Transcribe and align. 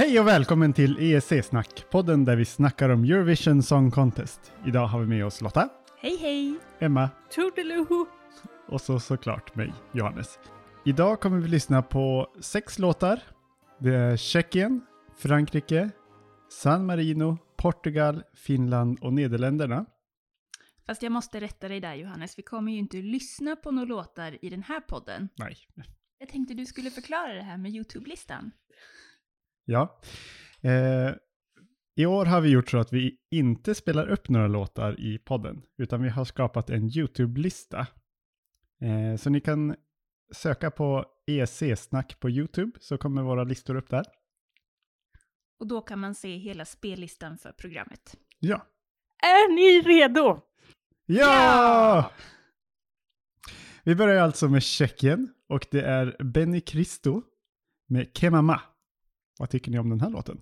Hej 0.00 0.20
och 0.20 0.26
välkommen 0.26 0.72
till 0.72 0.96
ESC-snack, 1.00 1.84
podden 1.90 2.24
där 2.24 2.36
vi 2.36 2.44
snackar 2.44 2.88
om 2.88 3.04
Eurovision 3.04 3.62
Song 3.62 3.90
Contest. 3.90 4.52
Idag 4.66 4.86
har 4.86 5.00
vi 5.00 5.06
med 5.06 5.26
oss 5.26 5.40
Lotta, 5.40 5.68
Hej 5.98 6.16
hej! 6.16 6.58
Emma 6.78 7.10
Toodaloo! 7.30 8.06
och 8.68 8.80
så 8.80 9.00
såklart 9.00 9.54
mig, 9.54 9.72
Johannes. 9.92 10.38
Idag 10.84 11.20
kommer 11.20 11.38
vi 11.38 11.48
lyssna 11.48 11.82
på 11.82 12.34
sex 12.40 12.78
låtar. 12.78 13.22
Det 13.78 13.94
är 13.94 14.16
Tjeckien, 14.16 14.86
Frankrike, 15.18 15.90
San 16.50 16.86
Marino, 16.86 17.38
Portugal, 17.56 18.22
Finland 18.34 18.98
och 19.00 19.12
Nederländerna. 19.12 19.86
Fast 20.86 21.02
jag 21.02 21.12
måste 21.12 21.40
rätta 21.40 21.68
dig 21.68 21.80
där 21.80 21.94
Johannes, 21.94 22.38
vi 22.38 22.42
kommer 22.42 22.72
ju 22.72 22.78
inte 22.78 22.96
lyssna 22.96 23.56
på 23.56 23.70
några 23.70 23.88
låtar 23.88 24.44
i 24.44 24.50
den 24.50 24.62
här 24.62 24.80
podden. 24.80 25.28
Nej. 25.36 25.56
Jag 26.18 26.28
tänkte 26.28 26.54
du 26.54 26.66
skulle 26.66 26.90
förklara 26.90 27.32
det 27.32 27.42
här 27.42 27.58
med 27.58 27.72
YouTube-listan. 27.72 28.50
Ja. 29.64 30.00
Eh, 30.60 31.14
I 31.96 32.06
år 32.06 32.26
har 32.26 32.40
vi 32.40 32.48
gjort 32.50 32.70
så 32.70 32.78
att 32.78 32.92
vi 32.92 33.16
inte 33.30 33.74
spelar 33.74 34.08
upp 34.08 34.28
några 34.28 34.46
låtar 34.48 35.00
i 35.00 35.18
podden, 35.18 35.62
utan 35.78 36.02
vi 36.02 36.08
har 36.08 36.24
skapat 36.24 36.70
en 36.70 36.88
YouTube-lista. 36.88 37.86
Eh, 38.82 39.16
så 39.16 39.30
ni 39.30 39.40
kan 39.40 39.76
söka 40.32 40.70
på 40.70 41.04
ESC-snack 41.26 42.20
på 42.20 42.30
YouTube, 42.30 42.72
så 42.80 42.98
kommer 42.98 43.22
våra 43.22 43.44
listor 43.44 43.76
upp 43.76 43.90
där. 43.90 44.04
Och 45.60 45.66
då 45.66 45.80
kan 45.80 45.98
man 45.98 46.14
se 46.14 46.36
hela 46.36 46.64
spellistan 46.64 47.38
för 47.38 47.52
programmet. 47.52 48.16
Ja. 48.38 48.66
Är 49.22 49.54
ni 49.54 49.80
redo? 49.80 50.40
Ja! 51.06 52.12
Vi 53.84 53.94
börjar 53.94 54.22
alltså 54.22 54.48
med 54.48 54.62
Tjeckien 54.62 55.34
och 55.48 55.66
det 55.70 55.82
är 55.82 56.16
Benny 56.24 56.60
Cristo 56.60 57.22
med 57.88 58.10
Kemama. 58.14 58.60
Vad 59.40 59.50
tycker 59.50 59.70
ni 59.70 59.78
om 59.78 59.90
den 59.90 60.00
här 60.00 60.10
låten? 60.10 60.40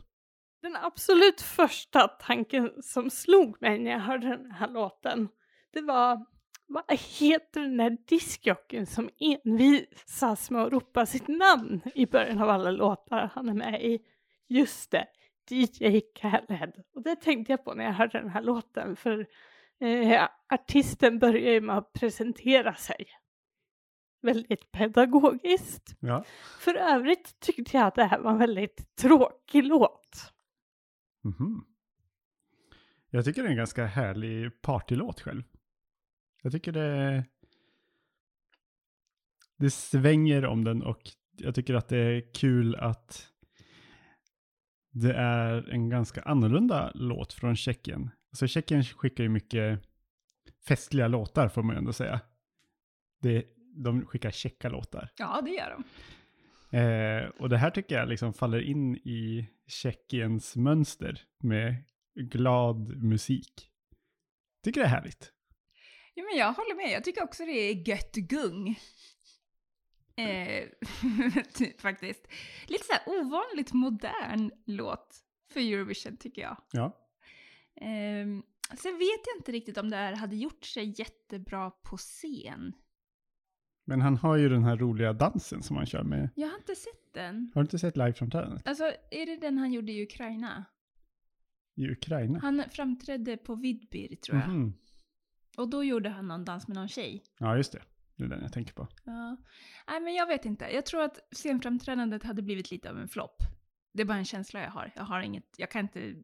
Den 0.63 0.77
absolut 0.77 1.41
första 1.41 2.09
tanken 2.09 2.73
som 2.83 3.11
slog 3.11 3.63
mig 3.63 3.79
när 3.79 3.91
jag 3.91 3.99
hörde 3.99 4.29
den 4.29 4.51
här 4.51 4.69
låten, 4.69 5.29
det 5.73 5.81
var 5.81 6.27
vad 6.67 6.85
heter 7.19 7.61
den 7.61 7.77
där 7.77 7.97
diskjocken 8.09 8.87
som 8.87 9.11
envisas 9.21 10.51
med 10.51 10.63
att 10.63 10.73
ropa 10.73 11.07
sitt 11.07 11.29
namn 11.29 11.81
i 11.95 12.07
början 12.07 12.43
av 12.43 12.49
alla 12.49 12.71
låtar 12.71 13.31
han 13.35 13.49
är 13.49 13.55
med 13.55 13.85
i? 13.85 13.99
Just 14.49 14.91
det, 14.91 15.07
DJ 15.51 16.01
Khaled. 16.01 16.73
Och 16.95 17.03
det 17.03 17.17
tänkte 17.17 17.53
jag 17.53 17.65
på 17.65 17.75
när 17.75 17.85
jag 17.85 17.93
hörde 17.93 18.19
den 18.19 18.31
här 18.31 18.43
låten, 18.43 18.97
för 18.97 19.27
eh, 19.81 20.29
artisten 20.49 21.19
börjar 21.19 21.53
ju 21.53 21.61
med 21.61 21.79
att 21.79 21.93
presentera 21.93 22.75
sig. 22.75 23.07
Väldigt 24.21 24.73
pedagogiskt. 24.73 25.97
Ja. 26.01 26.25
För 26.61 26.75
övrigt 26.75 27.41
tyckte 27.41 27.77
jag 27.77 27.87
att 27.87 27.95
det 27.95 28.05
här 28.05 28.21
var 28.21 28.31
en 28.31 28.39
väldigt 28.39 28.97
tråkig 28.97 29.65
låt. 29.65 30.33
Mhm. 31.25 31.65
Jag 33.11 33.25
tycker 33.25 33.43
det 33.43 33.49
är 33.49 33.51
en 33.51 33.57
ganska 33.57 33.87
härlig 33.87 34.63
partylåt 34.63 35.21
själv. 35.21 35.43
Jag 36.43 36.53
tycker 36.53 36.73
det... 36.73 37.25
Det 39.57 39.71
svänger 39.71 40.47
om 40.47 40.65
den 40.65 40.83
och 40.83 41.01
jag 41.37 41.55
tycker 41.55 41.75
att 41.75 41.89
det 41.89 41.99
är 41.99 42.33
kul 42.35 42.77
att 42.77 43.33
det 44.91 45.15
är 45.15 45.71
en 45.71 45.89
ganska 45.89 46.23
annorlunda 46.23 46.91
låt 46.95 47.33
från 47.33 47.57
Tjeckien. 47.57 48.11
Alltså 48.31 48.47
Tjeckien 48.47 48.85
skickar 48.85 49.25
ju 49.25 49.29
mycket 49.31 49.83
festliga 50.69 51.09
låtar 51.09 51.49
får 51.49 51.63
man 51.63 51.75
ju 51.75 51.79
ändå 51.79 51.93
säga. 51.93 52.21
Det, 53.23 53.45
de 53.85 54.07
skickar 54.07 54.31
tjecka 54.31 54.69
låtar. 54.69 55.11
Ja, 55.17 55.41
det 55.45 55.51
gör 55.51 55.71
de. 55.71 55.85
Eh, 56.79 57.29
och 57.29 57.49
det 57.49 57.59
här 57.59 57.71
tycker 57.71 57.99
jag 57.99 58.09
liksom 58.09 58.33
faller 58.33 58.61
in 58.61 58.97
i 58.97 59.49
Tjeckiens 59.67 60.57
mönster 60.57 61.23
med 61.39 61.85
glad 62.15 63.03
musik. 63.03 63.71
Tycker 64.65 64.81
det 64.81 64.87
är 64.87 64.91
härligt. 64.91 65.33
Ja, 66.15 66.25
men 66.25 66.39
jag 66.39 66.53
håller 66.53 66.75
med. 66.75 66.91
Jag 66.91 67.05
tycker 67.05 67.25
också 67.25 67.45
det 67.45 67.53
är 67.53 67.89
gött 67.89 68.15
gung. 68.15 68.79
Eh, 70.17 70.69
typ, 71.55 71.81
faktiskt. 71.81 72.29
Lite 72.67 72.85
så 72.85 72.93
här 72.93 73.03
ovanligt 73.07 73.73
modern 73.73 74.51
låt 74.65 75.17
för 75.53 75.61
Eurovision 75.61 76.17
tycker 76.17 76.43
jag. 76.43 76.57
Ja. 76.73 76.85
Eh, 77.81 78.27
sen 78.77 78.99
vet 78.99 79.21
jag 79.27 79.37
inte 79.39 79.53
riktigt 79.53 79.79
om 79.79 79.91
det 79.91 79.97
här 79.97 80.13
hade 80.13 80.37
gjort 80.37 80.65
sig 80.65 80.95
jättebra 80.97 81.71
på 81.71 81.97
scen. 81.97 82.73
Men 83.89 84.01
han 84.01 84.17
har 84.17 84.37
ju 84.37 84.49
den 84.49 84.65
här 84.65 84.77
roliga 84.77 85.13
dansen 85.13 85.63
som 85.63 85.77
han 85.77 85.87
kör 85.87 86.03
med. 86.03 86.31
Jag 86.35 86.49
har 86.49 86.57
inte 86.57 86.75
sett 86.75 87.15
den. 87.15 87.51
Har 87.55 87.61
du 87.61 87.65
inte 87.65 87.79
sett 87.79 87.97
liveframträdandet? 87.97 88.69
Alltså, 88.69 88.85
är 89.11 89.27
det 89.27 89.37
den 89.37 89.59
han 89.59 89.73
gjorde 89.73 89.93
i 89.93 90.03
Ukraina? 90.03 90.65
I 91.77 91.91
Ukraina? 91.91 92.39
Han 92.39 92.65
framträdde 92.71 93.37
på 93.37 93.55
Vidbir, 93.55 94.17
tror 94.17 94.39
jag. 94.39 94.49
Mhm. 94.49 94.73
Och 95.57 95.69
då 95.71 95.85
gjorde 95.85 96.09
han 96.09 96.29
någon 96.29 96.45
dans 96.45 96.69
med 96.69 96.75
någon 96.75 96.89
tjej. 96.89 97.25
Ja, 97.39 97.57
just 97.57 97.73
det. 97.73 97.83
Det 98.17 98.25
är 98.25 98.29
den 98.29 98.43
jag 98.43 98.53
tänker 98.53 98.73
på. 98.73 98.89
Ja. 99.05 99.37
Nej, 99.89 100.01
men 100.01 100.15
jag 100.15 100.27
vet 100.27 100.45
inte. 100.45 100.65
Jag 100.65 100.87
tror 100.87 101.03
att 101.03 101.19
scenframträdandet 101.33 102.23
hade 102.23 102.43
blivit 102.43 102.71
lite 102.71 102.91
av 102.91 102.99
en 102.99 103.09
flopp. 103.09 103.43
Det 103.93 104.03
är 104.03 104.07
bara 104.07 104.19
en 104.19 104.25
känsla 104.25 104.61
jag 104.61 104.71
har. 104.71 104.93
Jag 104.97 105.05
har 105.05 105.21
inget, 105.21 105.55
jag 105.57 105.71
kan 105.71 105.83
inte, 105.83 106.15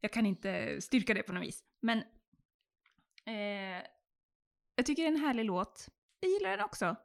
jag 0.00 0.12
kan 0.12 0.26
inte 0.26 0.80
styrka 0.80 1.14
det 1.14 1.22
på 1.22 1.32
något 1.32 1.42
vis. 1.42 1.64
Men 1.80 1.98
eh, 3.24 3.82
jag 4.76 4.86
tycker 4.86 5.02
det 5.02 5.08
är 5.08 5.12
en 5.14 5.20
härlig 5.20 5.44
låt. 5.44 5.88
Jag 6.22 6.30
gillar 6.30 6.50
den 6.50 6.60
också. 6.60 6.96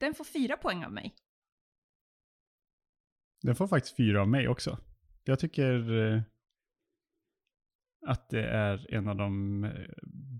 Den 0.00 0.14
får 0.14 0.24
fyra 0.24 0.56
poäng 0.56 0.84
av 0.84 0.92
mig. 0.92 1.14
Den 3.42 3.54
får 3.54 3.66
faktiskt 3.66 3.96
fyra 3.96 4.20
av 4.20 4.28
mig 4.28 4.48
också. 4.48 4.78
Jag 5.24 5.38
tycker 5.38 6.00
eh, 6.00 6.22
att 8.06 8.28
det 8.28 8.46
är 8.46 8.94
en 8.94 9.08
av 9.08 9.16
de 9.16 9.64
eh, 9.64 9.70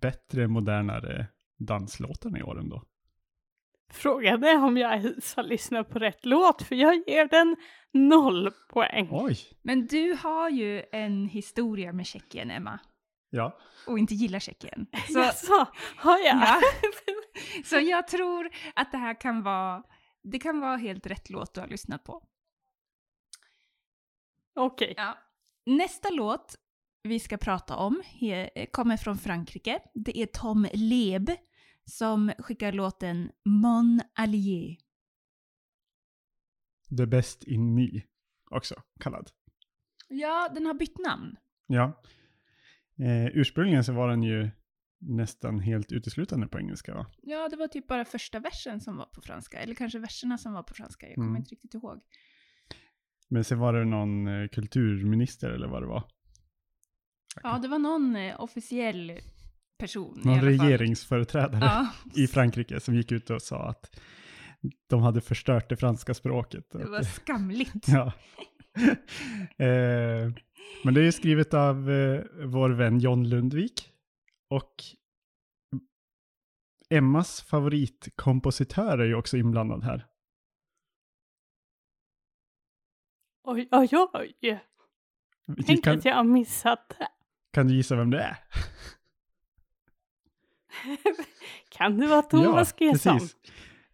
bättre, 0.01 0.49
modernare 0.49 1.27
danslåtarna 1.59 2.39
i 2.39 2.43
år 2.43 2.59
ändå. 2.59 2.85
Frågan 3.93 4.45
är 4.45 4.65
om 4.65 4.77
jag 4.77 4.97
ens 4.97 5.35
har 5.35 5.43
lyssnat 5.43 5.89
på 5.91 5.99
rätt 5.99 6.25
låt, 6.27 6.63
för 6.63 6.75
jag 6.75 7.09
ger 7.09 7.29
den 7.29 7.57
noll 7.93 8.51
poäng. 8.69 9.09
Oj! 9.11 9.39
Men 9.63 9.87
du 9.87 10.17
har 10.23 10.51
ju 10.51 10.83
en 10.93 11.27
historia 11.27 11.93
med 11.93 12.07
Tjeckien, 12.07 12.51
Emma. 12.51 12.79
Ja. 13.31 13.59
Och 13.87 13.99
inte 13.99 14.15
gillar 14.15 14.39
Tjeckien. 14.39 14.87
Så, 15.09 15.19
Jaså, 15.19 15.67
har 15.97 16.19
jag? 16.19 16.37
Ja. 16.37 16.61
så 17.65 17.77
jag 17.77 18.09
tror 18.09 18.51
att 18.75 18.93
det 18.93 18.99
här 18.99 19.21
kan 19.21 19.43
vara, 19.43 19.83
det 20.23 20.39
kan 20.39 20.61
vara 20.61 20.77
helt 20.77 21.07
rätt 21.07 21.31
låt 21.31 21.55
du 21.55 21.61
har 21.61 21.69
lyssnat 21.69 22.05
på. 22.05 22.29
Okej. 24.55 24.95
Ja. 24.97 25.19
Nästa 25.67 26.11
låt 26.11 26.57
vi 27.03 27.21
ska 27.21 27.37
prata 27.37 27.77
om 27.77 28.03
he, 28.05 28.67
kommer 28.73 28.97
från 28.97 29.19
Frankrike. 29.19 29.83
Det 29.95 30.19
är 30.19 30.27
Tom 30.27 30.67
Leb 30.73 31.31
som 31.85 32.33
skickar 32.39 32.73
låten 32.73 33.31
Mon 33.45 34.01
Allier. 34.15 34.77
The 36.97 37.07
Best 37.07 37.45
In 37.45 37.75
Me 37.75 38.03
också 38.51 38.75
kallad. 39.01 39.31
Ja, 40.09 40.51
den 40.55 40.67
har 40.67 40.75
bytt 40.75 40.99
namn. 40.99 41.37
Ja. 41.67 42.03
Eh, 42.99 43.27
ursprungligen 43.27 43.85
så 43.85 43.93
var 43.93 44.09
den 44.09 44.23
ju 44.23 44.51
nästan 45.03 45.61
helt 45.61 45.93
uteslutande 45.93 46.47
på 46.49 46.59
engelska 46.59 46.95
va? 46.95 47.07
Ja, 47.23 47.49
det 47.49 47.57
var 47.57 47.69
typ 47.69 47.87
bara 47.89 48.05
första 48.05 48.41
versen 48.41 48.81
som 48.81 48.97
var 48.97 49.05
på 49.07 49.21
franska. 49.23 49.59
Eller 49.59 49.75
kanske 49.75 49.99
verserna 49.99 50.39
som 50.39 50.53
var 50.53 50.63
på 50.63 50.75
franska. 50.75 51.07
Jag 51.07 51.15
kommer 51.15 51.29
Mm. 51.29 51.37
inte 51.41 51.51
riktigt 51.51 51.75
ihåg. 51.75 52.01
Men 53.29 53.45
sen 53.45 53.59
var 53.59 53.73
det 53.73 53.85
någon 53.85 54.27
eh, 54.29 54.49
kulturminister 54.49 55.51
eller 55.51 55.69
vad 55.69 55.83
det 55.83 55.87
var. 55.87 56.03
Ja, 57.43 57.59
det 57.59 57.69
var 57.69 57.79
någon 57.79 58.17
eh, 58.17 58.41
officiell 58.41 59.13
person 59.79 60.21
Någon 60.25 60.41
regeringsföreträdare 60.41 61.61
Ja, 61.65 61.89
i 62.23 62.27
Frankrike 62.27 62.81
som 62.81 62.95
gick 62.95 63.13
ut 63.13 63.31
och 63.31 63.43
sa 63.43 63.69
att 63.69 64.01
de 64.89 65.03
hade 65.03 65.21
förstört 65.21 65.69
det 65.69 65.77
franska 65.77 66.15
språket. 66.15 66.65
det 66.73 66.85
var 66.91 67.03
skamligt. 67.03 67.89
Ja. 67.89 68.13
eh, 69.65 70.33
men 70.85 70.95
det 70.95 71.01
är 71.01 71.05
ju 71.05 71.13
skrivet 71.13 71.55
av 71.55 71.91
eh, 71.91 72.21
vår 72.45 72.71
vän 72.71 72.99
John 72.99 73.29
Lundvik. 73.29 73.92
Och 74.53 74.85
Emmas 76.91 77.43
favoritkompositör 77.43 78.99
är 78.99 79.05
ju 79.05 79.15
också 79.15 79.37
inblandad 79.37 79.85
här. 79.85 80.07
Oj, 83.45 83.69
oj, 83.71 83.89
oj. 84.13 84.61
Tänk 85.67 85.85
Kan, 85.85 85.99
att 85.99 86.05
jag 86.05 86.15
har 86.15 86.25
missat 86.25 86.89
det. 86.99 87.09
kan 87.53 87.69
du 87.69 87.75
gissa 87.75 87.97
vem 87.97 88.11
det 88.11 88.23
är? 88.23 88.37
Kan 91.69 91.99
det 91.99 92.07
vara 92.07 92.23
Thomas 92.23 92.75
ja, 92.79 92.87
Gesson? 92.87 93.19
precis. 93.19 93.37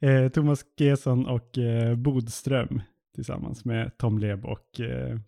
Eh, 0.01 0.29
Thomas 0.29 0.65
Gesson 0.77 1.27
och 1.27 1.59
eh, 1.59 1.97
Bodström 1.97 2.83
tillsammans 3.15 3.65
med 3.65 3.99
Tom 3.99 4.19
Leb 4.19 4.45
och 4.45 4.81
eh, 4.81 5.19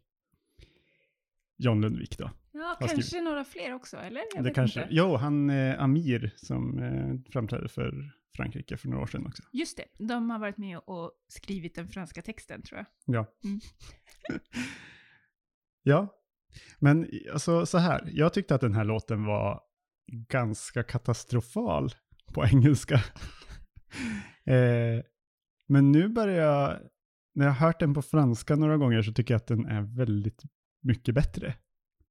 John 1.56 1.80
Lundvik 1.80 2.18
då. 2.18 2.30
Ja, 2.52 2.76
kanske 2.80 3.20
några 3.20 3.44
fler 3.44 3.74
också, 3.74 3.96
eller? 3.96 4.22
Jag 4.34 4.44
det 4.44 4.50
kanske, 4.50 4.82
inte. 4.82 4.94
jo, 4.94 5.16
han 5.16 5.50
eh, 5.50 5.82
Amir 5.82 6.34
som 6.36 6.78
eh, 6.78 7.32
framträdde 7.32 7.68
för 7.68 8.12
Frankrike 8.36 8.76
för 8.76 8.88
några 8.88 9.02
år 9.02 9.06
sedan 9.06 9.26
också. 9.26 9.42
Just 9.52 9.76
det, 9.76 10.06
de 10.06 10.30
har 10.30 10.38
varit 10.38 10.56
med 10.56 10.78
och 10.78 11.12
skrivit 11.28 11.74
den 11.74 11.88
franska 11.88 12.22
texten 12.22 12.62
tror 12.62 12.78
jag. 12.78 13.16
Ja. 13.16 13.26
Mm. 13.44 13.60
ja, 15.82 16.20
men 16.78 17.10
alltså 17.32 17.66
så 17.66 17.78
här. 17.78 18.10
Jag 18.12 18.32
tyckte 18.32 18.54
att 18.54 18.60
den 18.60 18.74
här 18.74 18.84
låten 18.84 19.24
var 19.24 19.60
ganska 20.28 20.82
katastrofal 20.82 21.90
på 22.32 22.44
engelska. 22.44 22.94
eh, 24.44 25.04
men 25.66 25.92
nu 25.92 26.08
börjar 26.08 26.46
jag, 26.46 26.78
när 27.34 27.46
jag 27.46 27.52
har 27.52 27.66
hört 27.66 27.80
den 27.80 27.94
på 27.94 28.02
franska 28.02 28.56
några 28.56 28.76
gånger 28.76 29.02
så 29.02 29.12
tycker 29.12 29.34
jag 29.34 29.38
att 29.38 29.46
den 29.46 29.66
är 29.66 29.96
väldigt 29.96 30.42
mycket 30.82 31.14
bättre. 31.14 31.54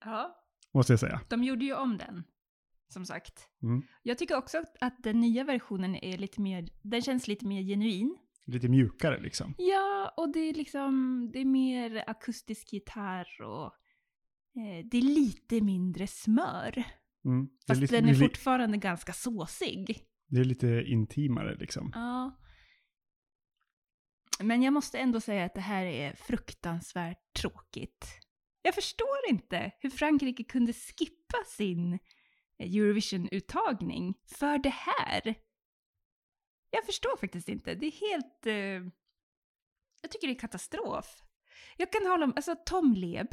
Ja. 0.06 0.36
Måste 0.74 0.94
jag 0.94 1.00
säga. 1.00 1.22
De 1.30 1.44
gjorde 1.44 1.66
ju 1.66 1.74
om 1.76 1.98
den, 1.98 2.24
som 2.88 3.06
sagt. 3.06 3.50
Mm. 3.64 3.82
Jag 4.04 4.18
tycker 4.18 4.38
också 4.38 4.64
att 4.82 5.04
den 5.04 5.20
nya 5.20 5.44
versionen 5.44 5.96
är 5.96 6.18
lite 6.18 6.42
mer, 6.42 6.70
den 6.82 7.02
känns 7.02 7.28
lite 7.28 7.46
mer 7.46 7.62
genuin. 7.64 8.18
Lite 8.46 8.70
mjukare 8.70 9.20
liksom. 9.22 9.54
Ja, 9.58 10.14
och 10.18 10.34
det 10.34 10.40
är 10.40 10.54
liksom, 10.54 11.30
det 11.34 11.40
är 11.40 11.46
mer 11.46 12.04
akustisk 12.08 12.74
gitarr 12.74 13.42
och 13.42 13.66
eh, 14.62 14.86
det 14.86 14.98
är 14.98 15.02
lite 15.02 15.62
mindre 15.62 16.08
smör. 16.08 16.84
Mm. 17.26 17.50
Fast 17.68 17.82
lite, 17.82 17.96
den 17.96 18.06
är 18.06 18.10
är 18.10 18.14
li- 18.14 18.20
fortfarande 18.28 18.78
ganska 18.78 19.14
såsig. 19.14 20.04
det 20.28 20.40
är 20.40 20.46
lite 20.46 20.68
intimare 20.88 21.56
liksom. 21.56 21.92
Ja. 21.96 22.40
Men 24.44 24.62
jag 24.64 24.74
måste 24.74 25.00
ändå 25.00 25.20
säga 25.22 25.46
att 25.46 25.54
det 25.56 25.62
här 25.62 25.86
är 25.86 26.14
fruktansvärt 26.14 27.34
tråkigt. 27.42 28.08
Jag 28.62 28.76
förstår 28.76 29.30
inte 29.30 29.72
hur 29.80 29.90
Frankrike 29.90 30.44
kunde 30.44 30.74
skippa 30.74 31.38
sin 31.48 32.00
Eurovision-uttagning 32.60 34.14
för 34.28 34.58
det 34.58 34.74
här. 34.74 35.36
Jag 36.70 36.86
förstår 36.86 37.18
faktiskt 37.18 37.50
inte. 37.50 37.76
Det 37.76 37.86
är 37.86 38.12
helt... 38.12 38.46
Eh, 38.46 38.92
jag 40.02 40.12
tycker 40.12 40.28
det 40.28 40.34
är 40.34 40.40
katastrof. 40.40 41.24
Jag 41.78 41.92
kan 41.92 42.08
hålla 42.08 42.28
med, 42.28 42.36
alltså 42.36 42.56
Tom 42.66 42.94
Leb, 42.94 43.28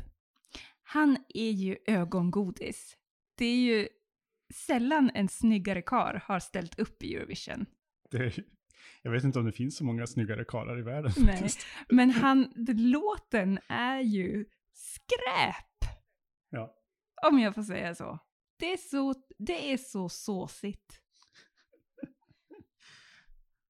han 0.82 1.16
är 1.28 1.50
ju 1.50 1.76
ögongodis. 1.86 2.96
Det 3.34 3.44
är 3.44 3.56
ju 3.56 3.88
sällan 4.54 5.10
en 5.14 5.28
snyggare 5.28 5.82
kar 5.82 6.22
har 6.24 6.40
ställt 6.40 6.78
upp 6.78 7.02
i 7.02 7.14
Eurovision. 7.14 7.66
Det 8.10 8.16
är, 8.16 8.44
jag 9.02 9.10
vet 9.10 9.24
inte 9.24 9.38
om 9.38 9.44
det 9.46 9.52
finns 9.52 9.76
så 9.76 9.84
många 9.84 10.06
snyggare 10.06 10.44
karlar 10.44 10.78
i 10.78 10.82
världen. 10.82 11.12
Nej. 11.16 11.50
Men 11.88 12.10
han, 12.10 12.52
låten 12.76 13.58
är 13.68 14.00
ju 14.00 14.44
skräp. 14.76 15.90
Ja. 16.50 16.74
Om 17.30 17.38
jag 17.38 17.54
får 17.54 17.62
säga 17.62 17.94
så. 17.94 18.18
Det 18.58 18.72
är 18.72 18.76
så, 18.76 19.14
det 19.38 19.72
är 19.72 19.76
så 19.76 20.08
såsigt. 20.08 21.00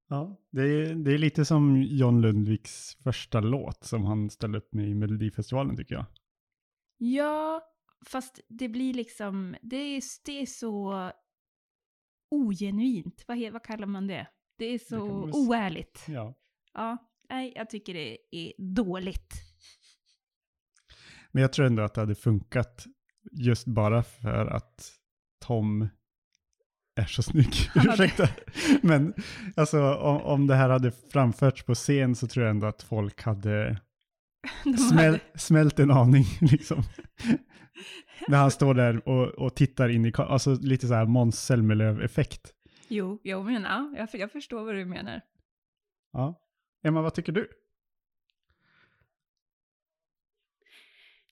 Ja, 0.08 0.40
det 0.50 0.60
är, 0.62 0.94
det 0.94 1.12
är 1.14 1.18
lite 1.18 1.44
som 1.44 1.82
John 1.82 2.20
Lundviks 2.20 2.94
första 3.02 3.40
låt 3.40 3.84
som 3.84 4.04
han 4.04 4.30
ställde 4.30 4.58
upp 4.58 4.74
med 4.74 4.88
i 4.88 4.94
Melodifestivalen 4.94 5.76
tycker 5.76 5.94
jag. 5.94 6.04
Ja, 6.96 7.62
fast 8.06 8.40
det 8.48 8.68
blir 8.68 8.94
liksom, 8.94 9.56
det 9.62 9.76
är, 9.76 10.02
det 10.24 10.40
är 10.42 10.46
så 10.46 11.10
ogenuint. 12.30 13.24
Vad, 13.28 13.52
vad 13.52 13.62
kallar 13.64 13.86
man 13.86 14.06
det? 14.06 14.26
Det 14.58 14.64
är 14.64 14.78
så 14.78 15.28
s- 15.28 15.34
oärligt. 15.36 16.04
Ja. 16.08 16.34
Ja, 16.72 16.96
nej, 17.28 17.52
jag 17.56 17.70
tycker 17.70 17.94
det 17.94 18.18
är 18.30 18.52
dåligt. 18.74 19.32
Men 21.36 21.42
jag 21.42 21.52
tror 21.52 21.66
ändå 21.66 21.82
att 21.82 21.94
det 21.94 22.00
hade 22.00 22.14
funkat 22.14 22.84
just 23.32 23.66
bara 23.66 24.02
för 24.02 24.46
att 24.46 24.92
Tom 25.44 25.88
är 27.00 27.04
så 27.04 27.22
snygg. 27.22 27.54
Ursäkta. 27.74 28.28
Men 28.82 29.14
alltså 29.56 29.94
om, 29.94 30.20
om 30.20 30.46
det 30.46 30.54
här 30.54 30.68
hade 30.68 30.90
framförts 30.90 31.62
på 31.62 31.74
scen 31.74 32.14
så 32.14 32.26
tror 32.26 32.44
jag 32.44 32.50
ändå 32.50 32.66
att 32.66 32.82
folk 32.82 33.22
hade 33.22 33.80
De 34.64 34.76
smäl, 34.76 35.18
smält 35.34 35.78
en 35.78 35.90
aning 35.90 36.24
liksom. 36.40 36.82
När 38.28 38.38
han 38.38 38.50
står 38.50 38.74
där 38.74 39.08
och, 39.08 39.28
och 39.28 39.56
tittar 39.56 39.88
in 39.88 40.06
i 40.06 40.12
alltså 40.16 40.54
lite 40.54 40.86
så 40.86 40.94
här 40.94 41.06
Måns 41.06 41.44
Zelmerlöw-effekt. 41.44 42.52
Jo, 42.88 43.20
jo, 43.24 43.42
men 43.42 43.62
ja, 43.62 43.94
jag, 43.96 44.08
jag 44.20 44.32
förstår 44.32 44.64
vad 44.64 44.74
du 44.74 44.84
menar. 44.84 45.20
Ja. 46.12 46.40
Emma, 46.84 47.02
vad 47.02 47.14
tycker 47.14 47.32
du? 47.32 47.48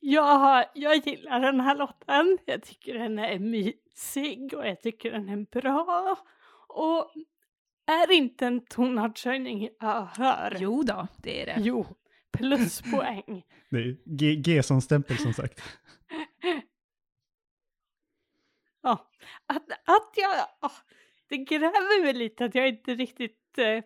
Ja, 0.06 0.64
jag 0.74 0.96
gillar 0.96 1.40
den 1.40 1.60
här 1.60 1.76
låten. 1.76 2.38
Jag 2.44 2.62
tycker 2.62 2.94
den 2.94 3.18
är 3.18 3.38
mysig 3.38 4.54
och 4.54 4.66
jag 4.66 4.80
tycker 4.80 5.10
den 5.10 5.28
är 5.28 5.60
bra. 5.60 6.16
Och 6.68 7.10
är 7.86 8.12
inte 8.12 8.46
en 8.46 8.64
tonartshöjning 8.66 9.68
jag 9.80 10.04
hör. 10.04 10.56
Jo 10.60 10.82
då, 10.82 11.06
det 11.16 11.42
är 11.42 11.46
det. 11.46 11.56
Jo, 11.60 11.86
pluspoäng. 12.32 13.44
Det 13.70 13.78
är 13.78 13.96
G- 14.04 14.34
G-son-stämpel 14.36 15.18
som 15.18 15.32
sagt. 15.32 15.60
Ja, 18.82 19.10
att, 19.46 19.70
att 19.84 20.12
jag... 20.16 20.70
det 21.28 21.36
gräver 21.36 22.02
mig 22.02 22.12
lite 22.14 22.44
att 22.44 22.54
jag 22.54 22.68
inte 22.68 22.94
riktigt... 22.94 23.58
Eh, 23.58 23.82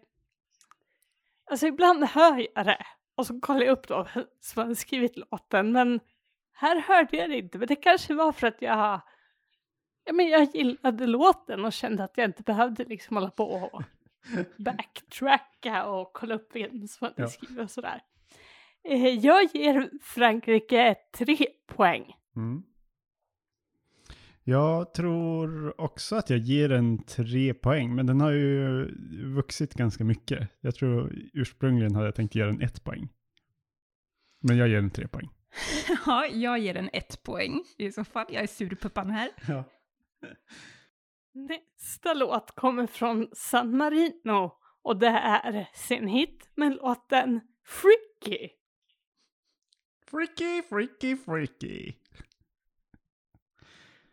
alltså 1.44 1.67
ibland 1.67 2.05
hör 2.05 2.47
jag 2.55 2.67
det 2.67 2.87
och 3.19 3.26
så 3.26 3.41
kollar 3.41 3.61
jag 3.61 3.73
upp 3.73 3.88
då 3.88 4.09
som 4.41 4.67
har 4.69 4.75
skrivit 4.75 5.17
låten 5.17 5.73
men 5.73 6.00
här 6.53 6.81
hörde 6.81 7.17
jag 7.17 7.31
det 7.31 7.37
inte. 7.38 7.59
Men 7.59 7.69
det 7.69 7.76
kanske 7.76 8.15
var 8.15 8.32
för 8.32 8.47
att 8.47 8.62
jag... 8.62 9.00
Ja, 10.05 10.12
men 10.12 10.29
jag 10.29 10.55
gillade 10.55 11.06
låten 11.06 11.65
och 11.65 11.73
kände 11.73 12.05
att 12.05 12.17
jag 12.17 12.25
inte 12.25 12.43
behövde 12.43 12.85
liksom 12.85 13.17
hålla 13.17 13.31
på 13.31 13.44
och 13.44 13.82
backtracka 14.65 15.87
och 15.87 16.12
kolla 16.12 16.35
upp 16.35 16.50
vem 16.55 16.88
som 16.88 17.05
hade 17.05 17.23
Ja. 17.23 17.29
skrivit 17.29 17.59
och 17.59 17.70
sådär. 17.70 18.03
Eh, 18.85 19.09
jag 19.09 19.49
ger 19.55 19.91
Frankrike 20.03 20.94
tre 21.12 21.47
poäng. 21.67 22.17
Mm. 22.37 22.62
Jag 24.49 24.95
tror 24.95 25.81
också 25.81 26.17
att 26.17 26.31
jag 26.31 26.39
ger 26.39 26.69
den 26.69 27.05
tre 27.05 27.55
poäng, 27.55 27.95
men 27.95 28.06
den 28.06 28.21
har 28.21 28.31
ju 28.31 28.87
vuxit 29.35 29.75
ganska 29.75 30.05
mycket. 30.05 30.49
Jag 30.61 30.75
tror 30.75 31.12
ursprungligen 31.33 31.95
hade 31.95 32.06
jag 32.06 32.15
tänkt 32.15 32.35
ge 32.35 32.45
den 32.45 32.62
ett 32.62 32.85
poäng. 32.85 33.09
Men 34.41 34.56
jag 34.56 34.69
ger 34.69 34.81
den 34.81 34.91
tre 34.91 35.09
poäng. 35.09 35.29
Ja, 36.06 36.27
jag 36.27 36.59
ger 36.59 36.75
den 36.75 36.91
ett 36.93 37.23
poäng 37.23 37.65
i 37.79 37.93
så 37.93 38.05
fall. 38.05 38.27
Jag 38.29 38.43
är 38.43 38.47
surpuppan 38.47 39.11
här. 39.11 39.31
Ja. 39.49 39.65
Nästa 41.35 42.15
låt 42.15 42.50
kommer 42.55 42.87
från 42.87 43.29
San 43.33 43.77
Marino 43.77 44.53
och 44.83 44.97
det 44.97 45.06
är 45.06 45.69
sin 45.75 46.09
hit 46.09 46.50
med 46.55 46.73
låten 46.73 47.40
Freaky. 47.64 48.49
Freaky, 50.11 50.62
freaky, 50.62 51.17
freaky. 51.17 51.93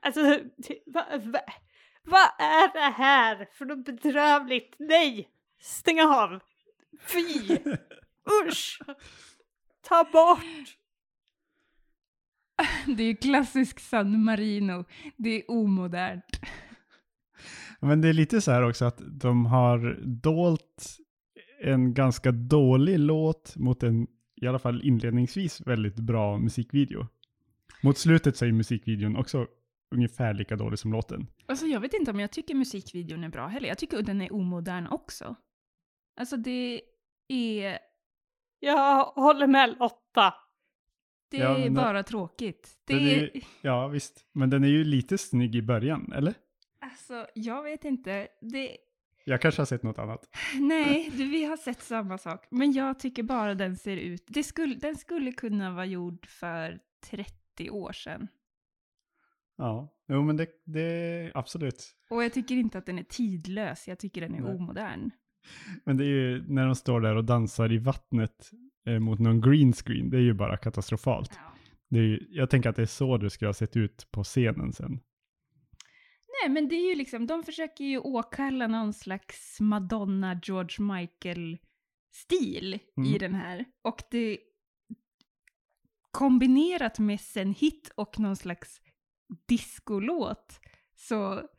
Alltså, 0.06 0.40
vad 0.86 1.24
va, 1.24 1.40
vad 2.04 2.30
är 2.40 2.74
det 2.74 2.94
här 2.94 3.48
för 3.54 3.66
något 3.66 3.86
bedrövligt? 3.86 4.76
Nej! 4.80 5.30
Stäng 5.62 6.02
av! 6.02 6.40
Fy! 7.00 7.58
Usch! 8.48 8.80
Ta 9.88 10.04
bort! 10.14 10.78
Det 12.98 13.04
är 13.04 13.08
ju 13.08 13.16
klassisk 13.16 13.80
San 13.80 14.24
Marino. 14.24 14.86
Det 15.18 15.30
är 15.30 15.52
omodernt. 15.52 16.40
Men 17.80 18.02
det 18.02 18.10
är 18.10 18.14
lite 18.14 18.42
så 18.42 18.52
här 18.52 18.70
också 18.70 18.86
att 18.86 19.02
de 19.06 19.46
har 19.46 20.00
dolt 20.04 20.98
en 21.62 21.94
ganska 21.94 22.32
dålig 22.32 23.00
låt 23.00 23.56
mot 23.56 23.84
en, 23.84 24.08
i 24.42 24.48
alla 24.48 24.60
fall 24.60 24.82
inledningsvis, 24.84 25.62
väldigt 25.62 25.96
bra 25.96 26.38
musikvideo. 26.38 27.08
Mot 27.84 27.98
slutet 27.98 28.38
så 28.38 28.46
är 28.46 28.52
musikvideon 28.52 29.16
också 29.16 29.48
ungefär 29.92 30.34
lika 30.34 30.56
dålig 30.56 30.80
som 30.80 30.92
låten. 30.92 31.28
Alltså 31.46 31.66
jag 31.66 31.80
vet 31.80 31.94
inte 31.94 32.12
om 32.12 32.20
jag 32.20 32.32
tycker 32.32 32.56
musikvideon 32.56 33.24
är 33.24 33.30
bra 33.30 33.48
heller. 33.48 33.68
Jag 33.68 33.78
tycker 33.78 34.02
den 34.02 34.22
är 34.22 34.34
omodern 34.34 34.88
också. 34.88 35.36
Alltså 36.20 36.38
det 36.38 36.82
är, 37.28 37.80
Jag 38.60 39.04
håller 39.06 39.48
med 39.48 39.76
Lotta. 39.80 40.34
det 41.32 41.38
Ja, 41.38 41.58
är 41.58 41.64
men- 41.64 41.74
bara 41.74 42.04
tråkigt. 42.04 42.78
Det 42.86 42.94
är 42.94 43.24
är, 43.24 43.30
Ja, 43.62 43.88
visst. 43.88 44.26
Men 44.34 44.50
den 44.50 44.64
är 44.64 44.68
ju 44.68 44.84
lite 44.84 45.18
snygg 45.18 45.56
i 45.56 45.62
början, 45.62 46.12
eller? 46.16 46.34
alltså 46.80 47.28
jag 47.36 47.64
vet 47.64 47.86
inte. 47.86 48.28
Det, 48.42 48.78
Jag 49.24 49.42
kanske 49.42 49.62
har 49.62 49.66
sett 49.66 49.84
något 49.84 50.00
annat. 50.00 50.30
nej, 50.60 51.12
du, 51.18 51.30
vi 51.30 51.46
har 51.46 51.58
sett 51.58 51.82
samma 51.82 52.18
sak. 52.18 52.48
Men 52.50 52.72
jag 52.74 53.00
tycker 53.00 53.24
bara 53.24 53.56
den 53.56 53.76
ser 53.78 53.98
ut, 53.98 54.24
det 54.28 54.44
skulle, 54.44 54.76
den 54.76 54.96
skulle 54.96 55.32
kunna 55.32 55.72
vara 55.72 55.86
gjord 55.86 56.26
för 56.26 56.80
30 57.10 57.70
år 57.70 57.92
sedan. 57.92 58.28
Ja, 59.58 59.96
jo 60.08 60.24
men 60.24 60.38
det, 60.38 60.48
det 60.66 61.32
absolut. 61.36 61.96
Och 62.10 62.24
jag 62.24 62.34
tycker 62.34 62.56
inte 62.56 62.78
att 62.78 62.86
den 62.86 63.00
är 63.00 63.04
tidlös, 63.04 63.88
jag 63.88 64.00
tycker 64.00 64.22
den 64.22 64.36
är 64.36 64.42
Nej. 64.42 64.56
omodern. 64.56 65.12
Men 65.86 65.98
det 65.98 66.04
är 66.04 66.08
ju 66.10 66.46
när 66.48 66.66
de 66.66 66.76
står 66.76 67.02
där 67.02 67.16
och 67.16 67.26
dansar 67.26 67.72
i 67.72 67.78
vattnet 67.78 68.52
eh, 68.88 69.00
mot 69.00 69.20
någon 69.20 69.42
green 69.42 69.74
screen, 69.74 70.10
det 70.10 70.18
är 70.18 70.22
ju 70.22 70.34
bara 70.34 70.58
katastrofalt. 70.58 71.40
Det 71.90 72.00
är 72.00 72.04
ju, 72.04 72.28
jag 72.30 72.50
tänker 72.50 72.70
att 72.70 72.76
det 72.76 72.82
är 72.82 72.86
så 72.86 73.18
det 73.18 73.30
skulle 73.30 73.50
ha 73.50 73.54
sett 73.54 73.76
ut 73.78 74.08
på 74.12 74.24
scenen 74.24 74.74
sen. 74.74 75.00
Nej, 76.42 76.50
men 76.54 76.68
det 76.68 76.76
är 76.76 76.90
ju 76.90 76.96
liksom, 76.96 77.28
de 77.28 77.44
försöker 77.44 77.84
ju 77.84 77.98
åkalla 78.00 78.68
någon 78.68 78.94
slags 78.94 79.60
Madonna, 79.60 80.40
George 80.44 80.86
Michael-stil 80.86 82.80
Mm. 82.98 83.16
i 83.16 83.18
den 83.18 83.34
här. 83.36 83.66
Och 83.84 84.02
det 84.12 84.38
kombinerat 86.12 87.00
med 87.00 87.20
sen 87.20 87.54
hit 87.54 87.92
och 87.96 88.20
någon 88.20 88.36
slags 88.36 88.82
discolåt. 89.48 90.60
Så 90.96 91.50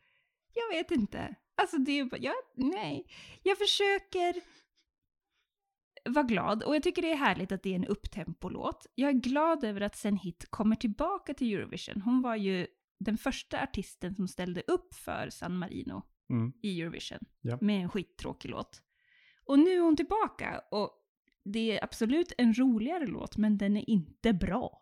jag 0.53 0.69
vet 0.77 0.91
inte. 0.91 1.35
Alltså 1.55 1.77
det 1.77 1.91
är 1.99 2.05
bara, 2.05 2.17
jag, 2.21 2.35
nej. 2.55 3.05
Jag 3.43 3.57
försöker 3.57 4.35
vara 6.09 6.23
glad 6.23 6.63
och 6.63 6.75
jag 6.75 6.83
tycker 6.83 7.01
det 7.01 7.11
är 7.11 7.15
härligt 7.15 7.51
att 7.51 7.63
det 7.63 7.69
är 7.71 7.75
en 7.75 7.85
upptempolåt. 7.85 8.85
Jag 8.95 9.09
är 9.09 9.13
glad 9.13 9.63
över 9.63 9.81
att 9.81 9.95
Sen 9.95 10.17
Hit 10.17 10.45
kommer 10.49 10.75
tillbaka 10.75 11.33
till 11.33 11.53
Eurovision. 11.53 12.01
Hon 12.01 12.21
var 12.21 12.35
ju 12.35 12.67
den 12.99 13.17
första 13.17 13.63
artisten 13.63 14.15
som 14.15 14.27
ställde 14.27 14.61
upp 14.67 14.93
för 14.93 15.29
San 15.29 15.57
Marino 15.57 16.03
Mm. 16.29 16.53
i 16.63 16.81
Eurovision 16.81 17.19
Ja. 17.41 17.57
med 17.61 17.81
en 17.81 17.89
skittråkig 17.89 18.49
låt. 18.49 18.81
Och 19.45 19.59
nu 19.59 19.71
är 19.71 19.79
hon 19.79 19.95
tillbaka 19.95 20.61
och 20.71 20.91
det 21.45 21.77
är 21.77 21.83
absolut 21.83 22.31
en 22.37 22.53
roligare 22.53 23.07
låt 23.07 23.37
men 23.37 23.57
den 23.57 23.77
är 23.77 23.89
inte 23.89 24.33
bra. 24.33 24.81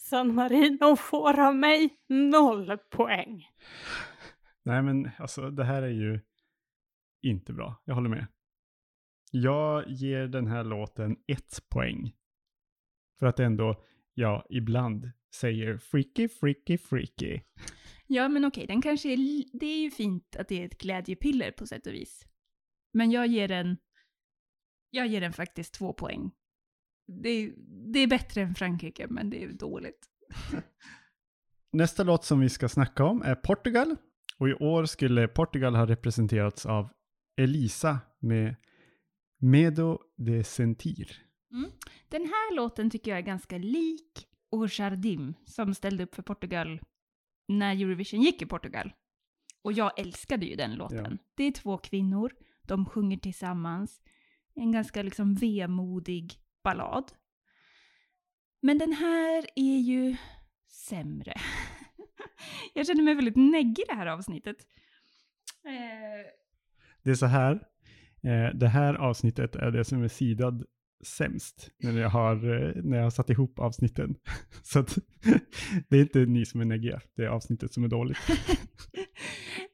San 0.00 0.34
Marino 0.34 0.96
får 0.96 1.40
av 1.40 1.56
mig 1.56 1.96
noll 2.08 2.78
poäng. 2.78 3.48
Nej 4.62 4.82
men 4.82 5.10
alltså 5.18 5.50
det 5.50 5.64
här 5.64 5.82
är 5.82 5.90
ju 5.90 6.20
inte 7.22 7.52
bra. 7.52 7.82
Jag 7.84 7.94
håller 7.94 8.08
med. 8.08 8.26
Jag 9.30 9.88
ger 9.88 10.28
den 10.28 10.46
här 10.46 10.64
låten 10.64 11.16
ett 11.26 11.68
poäng. 11.68 12.12
För 13.18 13.26
att 13.26 13.40
ändå, 13.40 13.84
ja, 14.14 14.46
ibland 14.50 15.10
säger 15.34 15.78
freaky, 15.78 16.28
freaky, 16.28 16.78
freaky. 16.78 17.40
Ja 18.06 18.28
men 18.28 18.44
okej, 18.44 18.66
den 18.66 18.82
kanske 18.82 19.12
är, 19.12 19.16
det 19.58 19.66
är 19.66 19.80
ju 19.80 19.90
fint 19.90 20.36
att 20.36 20.48
det 20.48 20.62
är 20.62 20.66
ett 20.66 20.78
glädjepiller 20.78 21.50
på 21.50 21.66
sätt 21.66 21.86
och 21.86 21.92
vis. 21.92 22.26
Men 22.92 23.10
jag 23.10 23.26
ger 23.26 23.48
den, 23.48 23.76
jag 24.90 25.06
ger 25.06 25.20
den 25.20 25.32
faktiskt 25.32 25.74
två 25.74 25.92
poäng. 25.92 26.30
Det 27.10 27.28
är, 27.28 27.52
det 27.92 27.98
är 27.98 28.06
bättre 28.06 28.42
än 28.42 28.54
Frankrike 28.54 29.06
men 29.10 29.30
det 29.30 29.44
är 29.44 29.52
dåligt. 29.52 30.08
Nästa 31.72 32.02
låt 32.02 32.24
som 32.24 32.40
vi 32.40 32.48
ska 32.48 32.68
snacka 32.68 33.04
om 33.04 33.22
är 33.22 33.34
Portugal. 33.34 33.96
Och 34.38 34.48
i 34.48 34.54
år 34.54 34.84
skulle 34.84 35.28
Portugal 35.28 35.74
ha 35.74 35.86
representerats 35.86 36.66
av 36.66 36.88
Elisa 37.36 37.98
med 38.18 38.56
Medo 39.38 39.98
de 40.16 40.44
Sentir. 40.44 41.26
Den 42.08 42.22
här 42.22 42.56
låten 42.56 42.90
tycker 42.90 43.10
jag 43.10 43.18
är 43.18 43.24
ganska 43.24 43.58
lik 43.58 44.26
O 44.50 44.66
Jardim 44.68 45.34
som 45.44 45.74
ställde 45.74 46.04
upp 46.04 46.14
för 46.14 46.22
Portugal 46.22 46.80
när 47.48 47.74
Eurovision 47.74 48.22
gick 48.22 48.42
i 48.42 48.46
Portugal. 48.46 48.92
Och 49.62 49.72
jag 49.72 49.98
älskade 50.00 50.46
ju 50.46 50.56
den 50.56 50.74
låten. 50.74 51.18
Ja. 51.20 51.26
Det 51.34 51.44
är 51.44 51.52
två 51.52 51.78
kvinnor, 51.78 52.32
de 52.62 52.86
sjunger 52.86 53.16
tillsammans. 53.16 54.00
En 54.54 54.72
ganska 54.72 55.02
liksom 55.02 55.34
vemodig 55.34 56.34
ballad. 56.64 57.12
Men 58.62 58.78
den 58.78 58.92
här 58.92 59.46
är 59.56 59.78
ju 59.78 60.16
sämre. 60.68 61.34
jag 62.74 62.86
känner 62.86 63.02
mig 63.02 63.14
väldigt 63.14 63.36
neggig 63.36 63.78
i 63.82 63.84
det 63.88 63.94
här 63.94 64.06
avsnittet. 64.06 64.56
Eh, 65.66 66.26
Det 67.02 67.10
är 67.10 67.14
så 67.14 67.26
här. 67.26 67.52
Eh, 68.22 68.54
det 68.58 68.68
här 68.68 68.94
avsnittet 68.94 69.56
är 69.56 69.70
det 69.70 69.84
som 69.84 70.02
är 70.02 70.08
sidad 70.08 70.64
sämst 71.04 71.70
när 71.78 72.00
jag 72.00 72.08
har, 72.10 72.34
eh, 72.36 72.82
när 72.84 72.96
jag 72.96 73.04
har 73.04 73.10
satt 73.10 73.30
ihop 73.30 73.58
avsnitten. 73.58 74.14
Så 74.62 74.78
att 74.78 74.98
det 75.88 75.96
är 75.96 76.00
inte 76.00 76.18
ni 76.18 76.46
som 76.46 76.60
är 76.60 76.64
neggiga, 76.64 77.00
det 77.16 77.22
är 77.24 77.28
avsnittet 77.28 77.72
som 77.72 77.84
är 77.84 77.88
dåligt. 77.88 78.18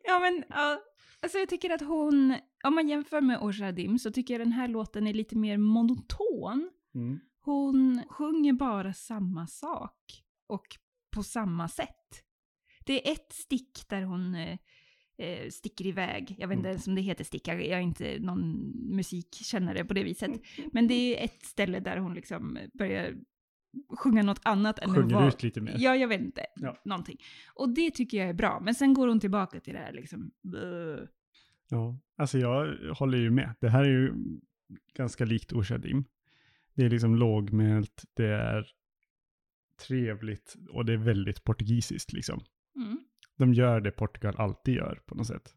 ja 0.04 0.18
men, 0.18 0.44
ja, 0.48 0.80
alltså 1.22 1.38
jag 1.38 1.48
tycker 1.48 1.70
att 1.74 1.80
hon, 1.80 2.36
om 2.64 2.74
man 2.74 2.88
jämför 2.88 3.20
med 3.20 3.38
Ojardim 3.42 3.98
så 3.98 4.10
tycker 4.12 4.34
jag 4.34 4.40
den 4.40 4.52
här 4.52 4.68
låten 4.68 5.06
är 5.06 5.14
lite 5.14 5.36
mer 5.36 5.56
monoton. 5.58 6.70
Mm. 6.96 7.20
Hon 7.40 8.02
sjunger 8.10 8.52
bara 8.52 8.92
samma 8.92 9.46
sak 9.46 10.22
och 10.46 10.66
på 11.10 11.22
samma 11.22 11.68
sätt. 11.68 12.22
Det 12.86 13.08
är 13.08 13.12
ett 13.12 13.32
stick 13.32 13.88
där 13.88 14.02
hon 14.02 14.34
eh, 14.34 14.58
eh, 15.18 15.48
sticker 15.50 15.86
iväg. 15.86 16.36
Jag 16.38 16.48
vet 16.48 16.56
inte 16.56 16.68
Mm. 16.68 16.74
ens 16.74 16.86
om 16.86 16.94
det 16.94 17.00
heter 17.02 17.24
stick, 17.24 17.48
jag 17.48 17.62
är 17.62 17.78
inte 17.80 18.18
någon 18.18 18.72
musikkännare 18.96 19.84
på 19.84 19.94
det 19.94 20.04
viset. 20.04 20.30
Men 20.72 20.88
det 20.88 20.94
är 21.20 21.24
ett 21.24 21.42
ställe 21.44 21.80
där 21.80 21.96
hon 21.96 22.14
liksom 22.14 22.58
börjar 22.74 23.14
sjunga 23.98 24.22
något 24.22 24.40
annat 24.42 24.78
än 24.78 24.94
Sjunger 24.94 25.14
vara... 25.14 25.28
ut 25.28 25.42
lite 25.42 25.60
mer. 25.60 25.74
Ja, 25.78 25.96
jag 25.96 26.08
vet 26.08 26.20
inte. 26.20 26.46
Ja. 26.56 26.80
Någonting. 26.84 27.16
Och 27.54 27.68
det 27.74 27.90
tycker 27.90 28.18
jag 28.18 28.28
är 28.28 28.34
bra. 28.34 28.60
Men 28.60 28.74
sen 28.74 28.94
går 28.94 29.08
hon 29.08 29.20
tillbaka 29.20 29.60
till 29.60 29.72
det 29.72 29.78
här 29.80 29.92
liksom... 29.92 30.30
Ja, 31.68 31.98
alltså 32.16 32.38
jag 32.38 32.76
håller 32.94 33.18
ju 33.18 33.30
med. 33.30 33.54
Det 33.60 33.68
här 33.68 33.84
är 33.84 33.88
ju 33.88 34.14
ganska 34.94 35.24
likt 35.24 35.52
Oshadim. 35.52 36.04
Det 36.76 36.84
är 36.84 36.90
liksom 36.90 37.16
lågmält, 37.16 38.04
det 38.14 38.26
är 38.26 38.66
trevligt 39.86 40.56
och 40.70 40.84
det 40.84 40.92
är 40.92 40.96
väldigt 40.96 41.44
portugisiskt 41.44 42.12
liksom. 42.12 42.40
Mm. 42.76 42.98
De 43.36 43.54
gör 43.54 43.80
det 43.80 43.90
Portugal 43.90 44.34
alltid 44.38 44.74
gör 44.74 45.00
på 45.06 45.14
något 45.14 45.26
sätt. 45.26 45.54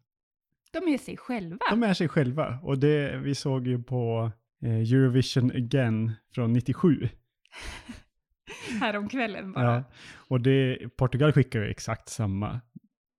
De 0.72 0.78
är 0.88 0.98
sig 0.98 1.16
själva. 1.16 1.58
De 1.70 1.82
är 1.82 1.94
sig 1.94 2.08
själva 2.08 2.58
och 2.62 2.78
det 2.78 3.18
vi 3.18 3.34
såg 3.34 3.66
ju 3.66 3.82
på 3.82 4.32
eh, 4.62 4.92
Eurovision 4.92 5.50
Again 5.50 6.12
från 6.34 6.52
97. 6.52 7.08
Häromkvällen 8.80 9.52
bara. 9.52 9.74
Ja, 9.74 9.84
och 10.14 10.40
det, 10.40 10.78
Portugal 10.96 11.32
skickar 11.32 11.60
ju 11.60 11.70
exakt 11.70 12.08
samma 12.08 12.60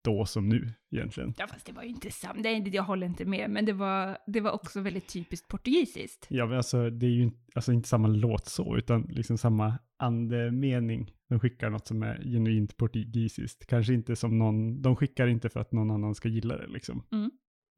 då 0.05 0.27
som 0.27 0.49
nu 0.49 0.73
egentligen. 0.91 1.35
Ja, 1.39 1.47
fast 1.47 1.67
det 1.67 1.73
var 1.73 1.83
ju 1.83 1.89
inte 1.89 2.11
samma. 2.11 2.41
Nej, 2.41 2.69
jag 2.69 2.83
håller 2.83 3.07
inte 3.07 3.25
med. 3.25 3.51
Men 3.51 3.65
det 3.65 3.73
var, 3.73 4.19
det 4.27 4.41
var 4.41 4.51
också 4.51 4.81
väldigt 4.81 5.09
typiskt 5.09 5.49
portugisiskt. 5.49 6.27
Ja, 6.31 6.47
men 6.47 6.57
alltså 6.57 6.91
det 6.91 7.07
är 7.07 7.11
ju 7.11 7.23
inte, 7.23 7.39
alltså, 7.55 7.73
inte 7.73 7.89
samma 7.89 8.09
låt 8.09 8.47
så, 8.47 8.77
utan 8.77 9.03
liksom 9.03 9.39
samma 9.39 9.79
andemening. 9.99 11.13
De 11.29 11.41
skickar 11.41 11.71
något 11.71 11.87
som 11.87 12.03
är 12.03 12.23
genuint 12.25 12.77
portugisiskt. 12.77 13.67
Kanske 13.67 13.95
inte 13.95 14.17
som 14.17 14.39
någon, 14.39 14.83
de 14.83 14.97
skickar 14.97 15.27
inte 15.27 15.49
för 15.49 15.61
att 15.61 15.73
någon 15.73 15.91
annan 15.91 16.15
ska 16.15 16.29
gilla 16.29 16.57
det 16.57 16.67
liksom. 16.67 17.03
Mm. 17.13 17.31